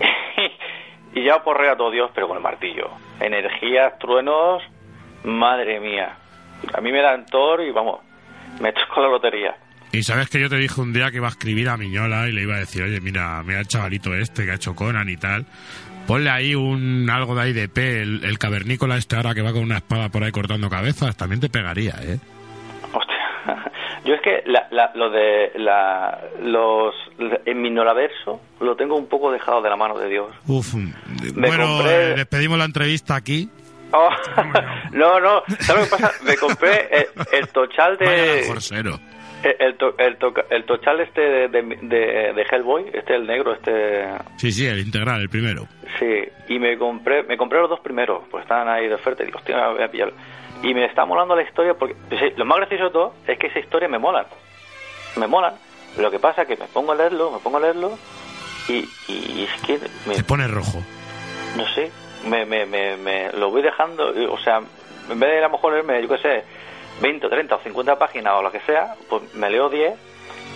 y 1.14 1.24
ya 1.24 1.42
porreo 1.42 1.72
a 1.72 1.76
todo 1.76 1.90
Dios, 1.90 2.10
pero 2.14 2.28
con 2.28 2.36
el 2.36 2.42
martillo. 2.42 2.90
Energías, 3.20 3.98
truenos, 3.98 4.62
madre 5.22 5.80
mía. 5.80 6.16
A 6.72 6.80
mí 6.80 6.92
me 6.92 7.02
dan 7.02 7.26
Thor 7.26 7.60
y 7.62 7.70
vamos, 7.70 8.00
me 8.60 8.72
toco 8.72 9.00
la 9.00 9.08
lotería. 9.08 9.56
Y 9.94 10.02
sabes 10.02 10.28
que 10.28 10.40
yo 10.40 10.48
te 10.48 10.56
dije 10.56 10.80
un 10.80 10.92
día 10.92 11.10
que 11.10 11.18
iba 11.18 11.26
a 11.28 11.30
escribir 11.30 11.68
a 11.68 11.76
Miñola 11.76 12.28
y 12.28 12.32
le 12.32 12.42
iba 12.42 12.56
a 12.56 12.58
decir, 12.60 12.82
oye, 12.82 13.00
mira, 13.00 13.42
mira 13.44 13.60
el 13.60 13.66
chavalito 13.68 14.14
este 14.14 14.44
que 14.44 14.50
ha 14.50 14.54
hecho 14.54 14.74
Conan 14.74 15.08
y 15.08 15.16
tal. 15.16 15.46
Ponle 16.06 16.30
ahí 16.30 16.54
un 16.54 17.08
algo 17.08 17.34
de 17.34 17.42
ahí 17.42 17.52
de 17.52 17.68
P, 17.68 18.02
el, 18.02 18.24
el 18.24 18.38
cavernícola 18.38 18.96
este 18.96 19.16
ahora 19.16 19.34
que 19.34 19.42
va 19.42 19.52
con 19.52 19.62
una 19.62 19.76
espada 19.78 20.08
por 20.10 20.22
ahí 20.24 20.32
cortando 20.32 20.68
cabezas, 20.68 21.16
también 21.16 21.40
te 21.40 21.48
pegaría, 21.48 21.94
¿eh? 22.02 22.18
Hostia. 22.92 23.14
Yo 24.04 24.14
es 24.14 24.20
que 24.20 24.42
la, 24.46 24.66
la- 24.70 24.90
lo 24.94 25.08
de 25.10 25.52
la, 25.56 26.20
los 26.42 26.94
en 27.46 27.62
mi 27.62 27.70
Nolaverso 27.70 28.40
lo 28.60 28.76
tengo 28.76 28.96
un 28.96 29.06
poco 29.08 29.32
dejado 29.32 29.62
de 29.62 29.70
la 29.70 29.76
mano 29.76 29.98
de 29.98 30.08
Dios. 30.10 30.26
Uf, 30.46 30.74
Me 30.74 30.92
bueno, 31.48 31.78
compré- 31.78 32.10
eh, 32.10 32.14
despedimos 32.16 32.58
la 32.58 32.64
entrevista 32.66 33.14
aquí. 33.16 33.48
Oh, 33.92 34.10
no, 34.92 35.20
no, 35.20 35.42
¿sabes 35.60 35.88
lo 35.90 35.96
que 35.96 36.02
pasa? 36.02 36.12
Me 36.24 36.36
compré 36.36 36.88
el, 36.90 37.06
el 37.32 37.48
tochal 37.48 37.96
Vaya 37.98 38.12
de 38.12 38.44
Jorsero. 38.48 38.98
El, 39.44 39.56
el, 39.60 39.76
to- 39.76 39.94
el, 39.98 40.16
to- 40.16 40.34
el 40.50 40.64
tochal 40.64 41.00
este 41.00 41.20
de, 41.20 41.48
de, 41.48 41.62
de- 41.62 42.32
de 42.34 42.46
Hellboy, 42.50 42.90
este 42.92 43.14
el 43.14 43.26
negro, 43.26 43.52
este 43.54 44.06
Sí, 44.38 44.50
sí, 44.52 44.66
el 44.66 44.80
integral, 44.80 45.20
el 45.20 45.28
primero. 45.28 45.66
sí, 45.98 46.22
y 46.48 46.58
me 46.58 46.76
compré 46.78 47.22
me 47.24 47.36
compré 47.36 47.60
los 47.60 47.70
dos 47.70 47.80
primeros, 47.80 48.22
pues 48.30 48.42
estaban 48.42 48.68
ahí 48.68 48.88
de 48.88 48.94
oferta 48.94 49.22
y 49.22 49.26
digo, 49.26 49.38
hostia, 49.38 49.68
voy 49.68 49.82
a 49.82 49.88
pillar. 49.90 50.12
Y 50.62 50.72
me 50.72 50.86
está 50.86 51.04
molando 51.04 51.36
la 51.36 51.42
historia 51.42 51.74
porque 51.74 51.94
lo 52.36 52.44
más 52.46 52.58
gracioso 52.58 52.84
de 52.84 52.90
todo 52.90 53.14
es 53.26 53.38
que 53.38 53.48
esa 53.48 53.58
historia 53.58 53.88
me 53.88 53.98
mola. 53.98 54.26
Me 55.16 55.26
molan. 55.26 55.54
Lo 55.98 56.10
que 56.10 56.18
pasa 56.18 56.42
es 56.42 56.48
que 56.48 56.56
me 56.56 56.66
pongo 56.66 56.92
a 56.92 56.94
leerlo, 56.96 57.30
me 57.30 57.38
pongo 57.38 57.58
a 57.58 57.60
leerlo 57.60 57.98
y, 58.68 58.88
y 59.08 59.44
es 59.44 59.62
que 59.62 59.78
me, 60.08 60.14
Te 60.16 60.24
pone 60.24 60.48
rojo. 60.48 60.82
no 61.56 61.66
sé, 61.74 61.90
me, 62.26 62.44
me, 62.46 62.64
me, 62.66 62.96
me 62.96 63.30
lo 63.32 63.50
voy 63.50 63.62
dejando, 63.62 64.12
eh, 64.14 64.26
o 64.26 64.38
sea, 64.38 64.58
en 65.10 65.20
vez 65.20 65.30
de 65.30 65.38
a 65.38 65.42
lo 65.42 65.50
mejor 65.50 65.72
leerme, 65.74 66.00
yo 66.02 66.08
qué 66.08 66.18
sé, 66.18 66.44
20, 67.00 67.28
30 67.28 67.54
o 67.54 67.60
50 67.62 67.98
páginas 67.98 68.34
o 68.36 68.42
lo 68.42 68.50
que 68.52 68.60
sea, 68.60 68.94
pues 69.08 69.22
me 69.34 69.50
leo 69.50 69.68
10 69.68 69.94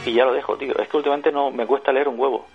y 0.06 0.12
ya 0.14 0.24
lo 0.24 0.32
dejo, 0.32 0.56
tío. 0.56 0.76
Es 0.78 0.88
que 0.88 0.96
últimamente 0.96 1.32
no 1.32 1.50
me 1.50 1.66
cuesta 1.66 1.92
leer 1.92 2.08
un 2.08 2.18
huevo. 2.18 2.46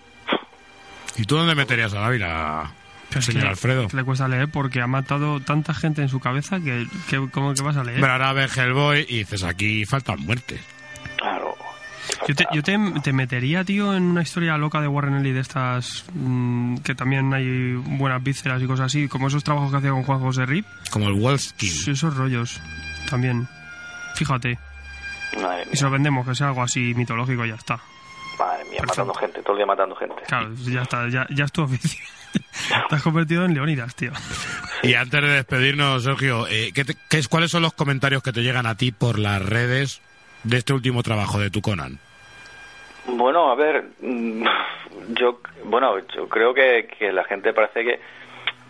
¿Y 1.15 1.23
tú 1.25 1.35
dónde 1.37 1.53
meterías 1.55 1.93
a 1.93 1.99
Dávila, 1.99 2.71
Pero 3.09 3.19
es 3.19 3.25
señor 3.25 3.43
que- 3.43 3.49
Alfredo? 3.49 3.87
que 3.87 3.97
le 3.97 4.03
cuesta 4.03 4.27
leer 4.27 4.47
porque 4.51 4.81
ha 4.81 4.87
matado 4.87 5.39
tanta 5.41 5.73
gente 5.73 6.01
en 6.01 6.09
su 6.09 6.19
cabeza 6.19 6.59
que, 6.59 6.87
que 7.09 7.29
¿cómo 7.31 7.53
que 7.53 7.61
vas 7.61 7.77
a 7.77 7.83
leer? 7.83 7.99
Pero 7.99 8.11
ahora 8.13 8.33
ves 8.33 8.57
Hellboy 8.57 9.05
y 9.07 9.19
dices, 9.19 9.43
aquí 9.43 9.85
faltan 9.85 10.19
muertes. 10.21 10.59
Claro. 11.17 11.55
Yo, 12.27 12.35
te, 12.35 12.45
yo 12.51 12.63
te, 12.63 12.77
te 13.03 13.13
metería, 13.13 13.63
tío, 13.63 13.93
en 13.93 14.03
una 14.03 14.23
historia 14.23 14.57
loca 14.57 14.81
de 14.81 14.87
Warren 14.87 15.15
Ellis 15.17 15.35
de 15.35 15.39
estas 15.41 16.05
mm, 16.13 16.77
que 16.77 16.95
también 16.95 17.33
hay 17.33 17.73
buenas 17.75 18.23
vísceras 18.23 18.61
y 18.61 18.65
cosas 18.65 18.87
así, 18.87 19.07
como 19.07 19.27
esos 19.27 19.43
trabajos 19.43 19.69
que 19.71 19.77
hacía 19.77 19.91
con 19.91 20.03
Juan 20.03 20.19
José 20.19 20.45
Rip, 20.45 20.65
Como 20.89 21.07
el 21.09 21.13
Wolfskin. 21.13 21.69
Sí, 21.69 21.91
esos 21.91 22.15
rollos 22.17 22.59
también. 23.09 23.47
Fíjate, 24.15 24.57
Madre 25.41 25.65
y 25.71 25.75
se 25.77 25.83
lo 25.85 25.91
vendemos, 25.91 26.27
que 26.27 26.35
sea 26.35 26.47
algo 26.47 26.61
así 26.63 26.93
mitológico 26.95 27.45
y 27.45 27.49
ya 27.49 27.55
está. 27.55 27.79
madre 28.39 28.63
mía, 28.65 28.79
Perfecto. 28.79 28.87
matando 29.05 29.13
gente, 29.15 29.41
todo 29.41 29.51
el 29.53 29.57
día 29.57 29.65
matando 29.65 29.95
gente. 29.95 30.15
Claro, 30.27 30.49
ya 30.55 30.81
está, 30.83 31.07
ya, 31.09 31.27
ya 31.29 31.45
es 31.45 31.51
tu 31.51 31.63
oficio. 31.63 32.03
Te 32.89 32.95
has 32.95 33.01
convertido 33.03 33.45
en 33.45 33.53
Leonidas, 33.53 33.95
tío. 33.95 34.11
Y 34.83 34.93
antes 34.95 35.21
de 35.21 35.27
despedirnos, 35.29 36.03
Sergio, 36.03 36.47
eh, 36.47 36.71
¿qué 36.73 36.83
te- 36.85 36.95
qué 37.09 37.17
es- 37.17 37.27
¿cuáles 37.27 37.51
son 37.51 37.61
los 37.63 37.73
comentarios 37.73 38.21
que 38.23 38.31
te 38.33 38.41
llegan 38.41 38.65
a 38.65 38.75
ti 38.75 38.91
por 38.91 39.17
las 39.19 39.41
redes 39.43 40.01
de 40.43 40.57
este 40.57 40.73
último 40.73 41.03
trabajo 41.03 41.39
de 41.39 41.49
tu 41.49 41.61
Conan? 41.61 41.99
Bueno, 43.07 43.51
a 43.51 43.55
ver, 43.55 43.83
mm, 44.01 44.43
yo, 45.19 45.41
bueno, 45.65 45.97
yo 46.15 46.27
creo 46.29 46.53
que, 46.53 46.87
que 46.97 47.11
la 47.11 47.23
gente 47.25 47.53
parece 47.53 47.83
que 47.83 47.99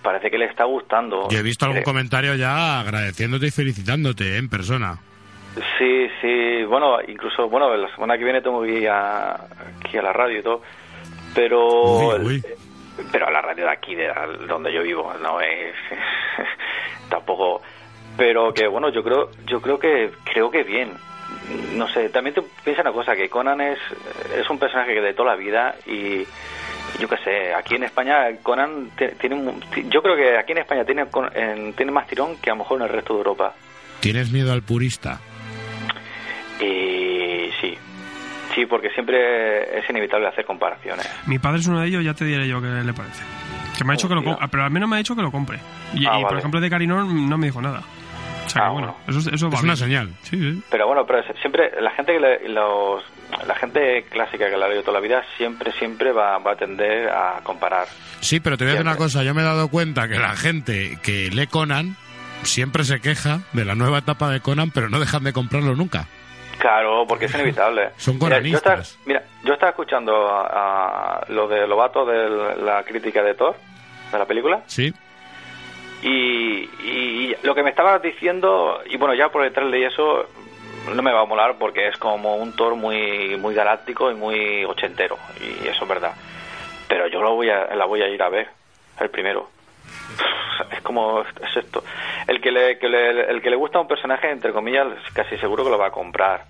parece 0.02 0.30
que 0.30 0.38
le 0.38 0.46
está 0.46 0.66
gustando. 0.66 1.30
Yo 1.30 1.40
he 1.40 1.44
visto 1.44 1.66
algún 1.66 1.78
Creo- 1.82 1.86
comentario 1.94 2.36
ya 2.36 2.80
agradeciéndote 2.82 3.48
y 3.48 3.52
felicitándote 3.52 4.36
¿eh? 4.36 4.38
en 4.38 4.50
persona. 4.50 5.00
Sí, 5.78 6.08
sí, 6.20 6.64
bueno, 6.64 6.98
incluso, 7.08 7.48
bueno, 7.48 7.76
la 7.76 7.94
semana 7.94 8.18
que 8.18 8.24
viene 8.24 8.42
tengo 8.42 8.62
que 8.64 8.80
ir 8.80 8.90
a, 8.90 9.34
aquí 9.80 9.98
a 9.98 10.02
la 10.02 10.14
radio 10.14 10.40
y 10.40 10.44
todo, 10.44 10.62
pero... 11.36 12.16
Uy, 12.16 12.26
uy. 12.26 12.44
Pero 13.12 13.28
a 13.28 13.32
la 13.32 13.42
radio 13.42 13.66
de 13.66 13.72
aquí, 13.72 13.96
de 13.96 14.12
donde 14.48 14.72
yo 14.72 14.84
vivo, 14.84 15.14
no 15.22 15.42
es... 15.42 15.76
tampoco... 17.10 17.62
Pero 18.16 18.54
que, 18.54 18.68
bueno, 18.68 18.90
yo 18.90 19.04
creo 19.04 19.32
yo 19.48 19.60
creo 19.60 19.80
que 19.80 20.12
creo 20.24 20.52
que 20.52 20.64
bien. 20.64 20.92
No 21.76 21.88
sé, 21.88 22.10
también 22.10 22.36
te 22.36 22.44
piensa 22.64 22.84
una 22.84 22.92
cosa, 22.92 23.16
que 23.16 23.28
Conan 23.28 23.60
es, 23.60 23.80
es 24.38 24.48
un 24.52 24.60
personaje 24.60 24.94
que 24.94 25.02
de 25.02 25.16
toda 25.16 25.32
la 25.32 25.36
vida 25.36 25.76
y 25.88 26.24
yo 27.00 27.10
qué 27.10 27.18
sé, 27.24 27.54
aquí 27.56 27.74
en 27.74 27.84
España 27.84 28.38
Conan 28.44 28.92
tiene 29.20 29.54
yo 29.90 30.04
creo 30.04 30.16
que 30.16 30.38
aquí 30.38 30.52
en 30.52 30.60
España 30.60 30.86
tiene, 30.86 31.08
tiene 31.76 31.92
más 31.92 32.08
tirón 32.08 32.38
que 32.38 32.52
a 32.52 32.54
lo 32.54 32.60
mejor 32.60 32.78
en 32.80 32.84
el 32.84 32.94
resto 32.94 33.14
de 33.14 33.20
Europa. 33.20 33.56
¿Tienes 34.00 34.32
miedo 34.32 34.54
al 34.54 34.62
purista? 34.62 35.20
Y 36.64 37.52
sí, 37.62 37.78
sí, 38.56 38.66
porque 38.66 38.90
siempre 38.92 39.80
es 39.80 39.90
inevitable 39.90 40.28
hacer 40.28 40.46
comparaciones. 40.46 41.08
Mi 41.28 41.40
padre 41.40 41.60
es 41.60 41.68
uno 41.68 41.80
de 41.82 41.88
ellos, 41.88 42.04
ya 42.04 42.14
te 42.14 42.26
diré 42.26 42.48
yo 42.48 42.62
qué 42.62 42.68
le 42.68 42.94
parece. 42.94 43.24
Que 43.78 43.84
me 43.84 43.94
ha 43.94 43.96
dicho 43.96 44.08
que 44.08 44.16
lo 44.16 44.24
compre, 44.24 44.48
pero 44.52 44.64
al 44.64 44.72
menos 44.72 44.88
me 44.90 44.96
ha 44.96 45.00
dicho 45.00 45.16
que 45.16 45.22
lo 45.22 45.32
compre. 45.32 45.60
Y, 45.94 46.06
Ah, 46.06 46.18
y, 46.18 46.22
por 46.22 46.24
vale. 46.26 46.40
ejemplo, 46.40 46.62
de 46.62 46.70
Carinón 46.70 47.30
no 47.30 47.38
me 47.38 47.48
dijo 47.48 47.62
nada. 47.62 47.82
O 48.46 48.50
sea 48.50 48.64
Ah, 48.64 48.66
que 48.68 48.72
bueno, 48.74 48.96
bueno. 49.06 49.20
eso, 49.20 49.30
eso 49.34 49.50
va 49.50 49.58
Es 49.58 49.64
una 49.64 49.76
señal. 49.76 50.10
Sí, 50.24 50.38
sí. 50.38 50.62
Pero 50.70 50.86
bueno, 50.88 51.06
pero 51.06 51.24
siempre 51.42 51.72
la 51.82 51.92
gente 51.92 52.14
que 52.14 52.20
le- 52.20 52.50
los 52.50 53.04
la 53.48 53.56
gente 53.56 54.06
clásica 54.12 54.48
que 54.50 54.58
la 54.58 54.66
ha 54.66 54.70
leído 54.70 54.84
toda 54.84 55.00
la 55.00 55.00
vida 55.00 55.24
siempre, 55.38 55.72
siempre 55.80 56.12
va, 56.12 56.38
va 56.38 56.52
a 56.52 56.56
tender 56.56 57.10
a 57.10 57.40
comparar. 57.44 57.88
Sí, 58.20 58.40
pero 58.40 58.58
te 58.58 58.66
voy 58.66 58.72
a 58.72 58.74
decir 58.76 58.86
una 58.88 58.96
cosa. 58.98 59.24
Yo 59.24 59.34
me 59.34 59.42
he 59.42 59.46
dado 59.46 59.70
cuenta 59.70 60.08
que 60.08 60.20
la 60.20 60.36
gente 60.36 61.00
que 61.02 61.32
lee 61.32 61.48
Conan 61.48 61.96
siempre 62.44 62.84
se 62.84 63.00
queja 63.00 63.40
de 63.54 63.66
la 63.66 63.74
nueva 63.74 64.00
etapa 64.00 64.30
de 64.30 64.40
Conan, 64.42 64.70
pero 64.72 64.90
no 64.90 65.00
dejan 65.00 65.24
de 65.24 65.34
comprarlo 65.34 65.74
nunca. 65.76 66.08
Claro, 66.64 67.06
porque 67.06 67.26
es 67.26 67.34
inevitable. 67.36 67.90
Son 67.98 68.18
Mira, 68.18 68.40
yo 68.40 68.56
estaba, 68.56 68.82
mira, 69.06 69.22
yo 69.44 69.52
estaba 69.52 69.72
escuchando 69.72 70.30
a, 70.30 71.18
a 71.18 71.26
lo 71.28 71.50
de 71.50 71.68
Lobato 71.68 72.06
de 72.06 72.56
la 72.56 72.84
crítica 72.84 73.22
de 73.22 73.34
Thor, 73.34 73.54
de 74.10 74.18
la 74.18 74.26
película, 74.26 74.62
Sí, 74.68 74.94
y, 76.02 76.70
y 76.82 77.36
lo 77.44 77.54
que 77.54 77.64
me 77.64 77.70
estabas 77.72 78.02
diciendo, 78.02 78.82
y 78.90 78.96
bueno, 78.96 79.14
ya 79.14 79.28
por 79.28 79.44
el 79.44 79.52
trailer 79.52 79.82
y 79.82 79.84
eso, 79.84 80.26
no 80.96 81.02
me 81.02 81.12
va 81.12 81.24
a 81.24 81.26
molar 81.26 81.58
porque 81.60 81.90
es 81.90 81.98
como 81.98 82.38
un 82.38 82.56
Thor 82.56 82.76
muy, 82.76 83.36
muy 83.36 83.54
galáctico 83.54 84.10
y 84.10 84.16
muy 84.16 84.64
ochentero, 84.64 85.18
y 85.42 85.68
eso 85.68 85.84
es 85.84 85.90
verdad. 85.90 86.14
Pero 86.88 87.08
yo 87.08 87.22
lo 87.22 87.36
voy 87.36 87.50
a, 87.50 87.76
la 87.76 87.84
voy 87.84 88.04
a 88.04 88.08
ir 88.08 88.24
a 88.24 88.30
ver, 88.30 88.48
el 89.02 89.10
primero. 89.10 89.50
Como, 90.84 91.22
es 91.22 91.58
esto. 91.58 91.84
El 92.28 92.40
que, 92.42 92.52
le, 92.52 92.78
que 92.78 92.88
le- 92.90 93.30
el 93.32 93.42
que 93.42 93.50
le 93.50 93.56
gusta 93.56 93.80
un 93.80 93.88
personaje, 93.88 94.30
entre 94.30 94.52
comillas, 94.54 94.88
casi 95.14 95.38
seguro 95.38 95.64
que 95.64 95.70
lo 95.72 95.78
va 95.78 95.88
a 95.88 95.92
comprar. 95.92 96.46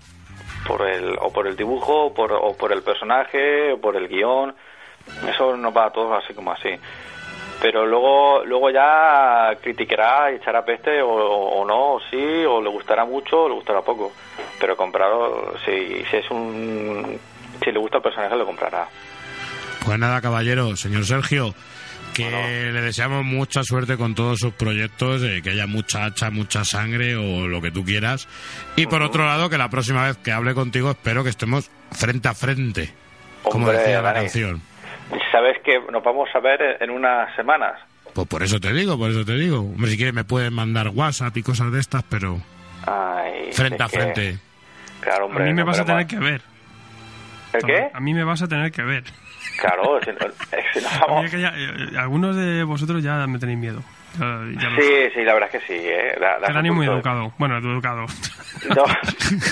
Por 0.66 0.86
el, 0.88 1.16
o 1.20 1.32
por 1.32 1.46
el 1.46 1.56
dibujo, 1.56 2.06
o 2.06 2.14
por, 2.14 2.32
o 2.32 2.56
por 2.56 2.72
el 2.72 2.82
personaje, 2.82 3.72
o 3.72 3.80
por 3.80 3.96
el 3.96 4.08
guion. 4.08 4.54
Eso 5.28 5.56
nos 5.56 5.76
va 5.76 5.86
a 5.86 5.90
todos 5.90 6.22
así 6.22 6.34
como 6.34 6.52
así 6.52 6.70
pero 7.62 7.86
luego 7.86 8.44
luego 8.44 8.68
ya 8.68 9.56
criticará 9.62 10.30
y 10.30 10.34
echará 10.36 10.64
peste 10.66 11.00
o, 11.00 11.08
o 11.08 11.64
no, 11.64 11.92
o 11.94 12.00
sí, 12.10 12.44
o 12.44 12.60
le 12.60 12.68
gustará 12.68 13.06
mucho 13.06 13.44
o 13.44 13.48
le 13.48 13.54
gustará 13.54 13.80
poco. 13.80 14.12
Pero 14.60 14.76
comprarlo, 14.76 15.54
si, 15.64 16.04
si 16.10 16.16
es 16.16 16.30
un... 16.30 17.18
Si 17.62 17.72
le 17.72 17.78
gusta 17.78 17.98
el 17.98 18.02
personaje, 18.02 18.36
lo 18.36 18.44
comprará. 18.44 18.86
pues 19.86 19.98
nada, 19.98 20.20
caballero, 20.20 20.76
señor 20.76 21.06
Sergio, 21.06 21.54
que 22.14 22.70
le 22.72 22.80
deseamos 22.80 23.24
mucha 23.24 23.62
suerte 23.62 23.96
con 23.96 24.14
todos 24.14 24.38
sus 24.38 24.54
proyectos, 24.54 25.22
eh, 25.22 25.40
que 25.42 25.50
haya 25.50 25.66
mucha 25.66 26.04
hacha, 26.06 26.30
mucha 26.30 26.64
sangre 26.64 27.16
o 27.16 27.46
lo 27.48 27.60
que 27.60 27.70
tú 27.70 27.84
quieras. 27.84 28.28
Y 28.76 28.86
por 28.86 29.02
otro 29.02 29.26
lado, 29.26 29.50
que 29.50 29.58
la 29.58 29.68
próxima 29.68 30.06
vez 30.06 30.16
que 30.18 30.32
hable 30.32 30.54
contigo, 30.54 30.90
espero 30.92 31.22
que 31.24 31.30
estemos 31.30 31.70
frente 31.92 32.28
a 32.28 32.34
frente, 32.34 32.90
como 33.42 33.68
decía 33.70 34.00
la 34.00 34.12
Dani. 34.12 34.20
canción. 34.20 34.62
Sabes 35.30 35.58
que 35.64 35.78
nos 35.92 36.02
vamos 36.02 36.28
a 36.34 36.40
ver 36.40 36.78
en- 36.80 36.90
unas 36.90 37.34
semanas. 37.36 37.74
Pues 38.14 38.26
por 38.28 38.42
eso 38.42 38.58
te 38.60 38.72
digo, 38.72 38.96
por 38.96 39.10
eso 39.10 39.24
te 39.24 39.34
digo. 39.34 39.58
Hombre, 39.60 39.90
si 39.90 39.96
quieres 39.96 40.14
me 40.14 40.24
puedes 40.24 40.50
mandar 40.52 40.88
WhatsApp 40.88 41.36
y 41.36 41.42
cosas 41.42 41.72
de 41.72 41.80
estas, 41.80 42.04
pero 42.04 42.40
Ay, 42.86 43.52
frente 43.52 43.82
a 43.82 43.88
que- 43.88 43.96
frente. 43.98 44.38
Claro, 45.00 45.24
A 45.24 45.26
hombre. 45.26 45.44
mí 45.44 45.50
me 45.52 45.60
no 45.62 45.66
vas 45.66 45.80
a 45.80 45.84
tener 45.84 46.06
que 46.06 46.18
ver. 46.18 46.40
¿El 47.52 47.62
qué? 47.64 47.88
A 47.92 48.00
mí 48.00 48.14
me 48.14 48.24
vas 48.24 48.40
a 48.42 48.48
tener 48.48 48.72
que 48.72 48.82
ver. 48.82 49.04
Claro, 49.60 50.00
si, 50.04 50.10
no- 50.10 50.18
si 50.72 50.80
no 50.80 50.88
vamos... 51.06 51.24
es 51.26 51.30
que 51.30 51.40
ya, 51.40 51.52
eh, 51.56 51.98
algunos 51.98 52.36
de 52.36 52.64
vosotros 52.64 53.02
ya 53.02 53.26
me 53.26 53.38
tenéis 53.38 53.58
miedo. 53.58 53.80
Ya, 54.18 54.26
ya 54.60 54.68
lo 54.70 54.76
sé. 54.76 54.82
Sí, 55.10 55.10
sí, 55.16 55.24
la 55.24 55.34
verdad 55.34 55.50
es 55.52 55.60
que 55.60 55.66
sí. 55.66 55.80
Eh. 55.88 56.16
Da- 56.20 56.38
muy 56.72 56.86
de- 56.86 56.92
educado. 56.92 57.32
Bueno, 57.38 57.58
educado. 57.58 58.06
Yo, 58.74 58.84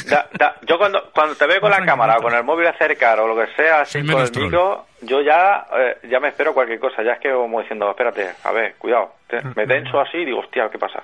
da- 0.09 0.29
da- 0.39 0.57
yo 0.63 0.79
cuando, 0.79 1.11
cuando 1.13 1.35
te 1.35 1.47
veo 1.47 1.61
con 1.61 1.71
la 1.71 1.85
cámara 1.85 2.19
o 2.19 2.23
con 2.23 2.33
el 2.35 2.45
móvil 2.45 2.67
acercar 2.69 3.19
o 3.21 3.27
lo 3.27 3.37
que 3.37 3.53
sea, 3.57 3.81
así 3.81 3.99
con 4.13 4.21
el 4.23 4.31
micro, 4.45 4.87
yo 5.03 5.21
ya, 5.21 5.67
eh, 5.77 5.99
ya 6.09 6.21
me 6.21 6.29
espero 6.29 6.55
cualquier 6.55 6.79
cosa. 6.79 7.03
Ya 7.03 7.13
es 7.15 7.21
que 7.21 7.33
como 7.33 7.61
diciendo, 7.61 7.91
espérate, 7.91 8.31
a 8.45 8.53
ver, 8.53 8.75
cuidado. 8.79 9.15
Te- 9.27 9.43
me 9.57 9.67
tenso 9.67 10.01
así 10.01 10.19
y 10.19 10.25
digo, 10.27 10.39
hostia, 10.41 10.69
¿qué 10.71 10.79
pasa? 10.79 11.03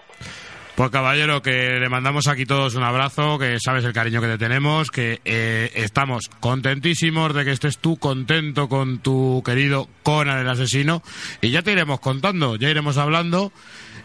Pues 0.78 0.92
caballero, 0.92 1.42
que 1.42 1.80
le 1.80 1.88
mandamos 1.88 2.28
aquí 2.28 2.46
todos 2.46 2.76
un 2.76 2.84
abrazo, 2.84 3.36
que 3.36 3.58
sabes 3.58 3.84
el 3.84 3.92
cariño 3.92 4.20
que 4.20 4.28
te 4.28 4.38
tenemos, 4.38 4.92
que 4.92 5.18
eh, 5.24 5.72
estamos 5.74 6.28
contentísimos 6.38 7.34
de 7.34 7.44
que 7.44 7.50
estés 7.50 7.80
tú 7.80 7.98
contento 7.98 8.68
con 8.68 9.02
tu 9.02 9.42
querido 9.44 9.88
Conan 10.04 10.38
el 10.38 10.48
asesino 10.48 11.02
y 11.40 11.50
ya 11.50 11.62
te 11.62 11.72
iremos 11.72 11.98
contando, 11.98 12.54
ya 12.54 12.70
iremos 12.70 12.96
hablando 12.96 13.50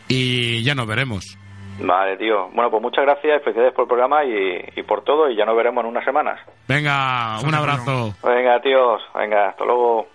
y 0.08 0.64
ya 0.64 0.74
nos 0.74 0.88
veremos. 0.88 1.38
Vale, 1.80 2.18
tío. 2.18 2.50
Bueno, 2.54 2.72
pues 2.72 2.82
muchas 2.82 3.06
gracias, 3.06 3.44
felicidades 3.44 3.76
por 3.76 3.84
el 3.84 3.90
programa 3.90 4.26
y, 4.26 4.66
y 4.76 4.82
por 4.82 5.04
todo 5.04 5.30
y 5.30 5.36
ya 5.36 5.46
nos 5.46 5.56
veremos 5.56 5.84
en 5.84 5.92
unas 5.92 6.04
semanas. 6.04 6.40
Venga, 6.68 7.40
un 7.46 7.54
abrazo. 7.54 8.16
Venga, 8.24 8.60
tíos. 8.62 9.00
Venga, 9.14 9.50
hasta 9.50 9.64
luego. 9.64 10.08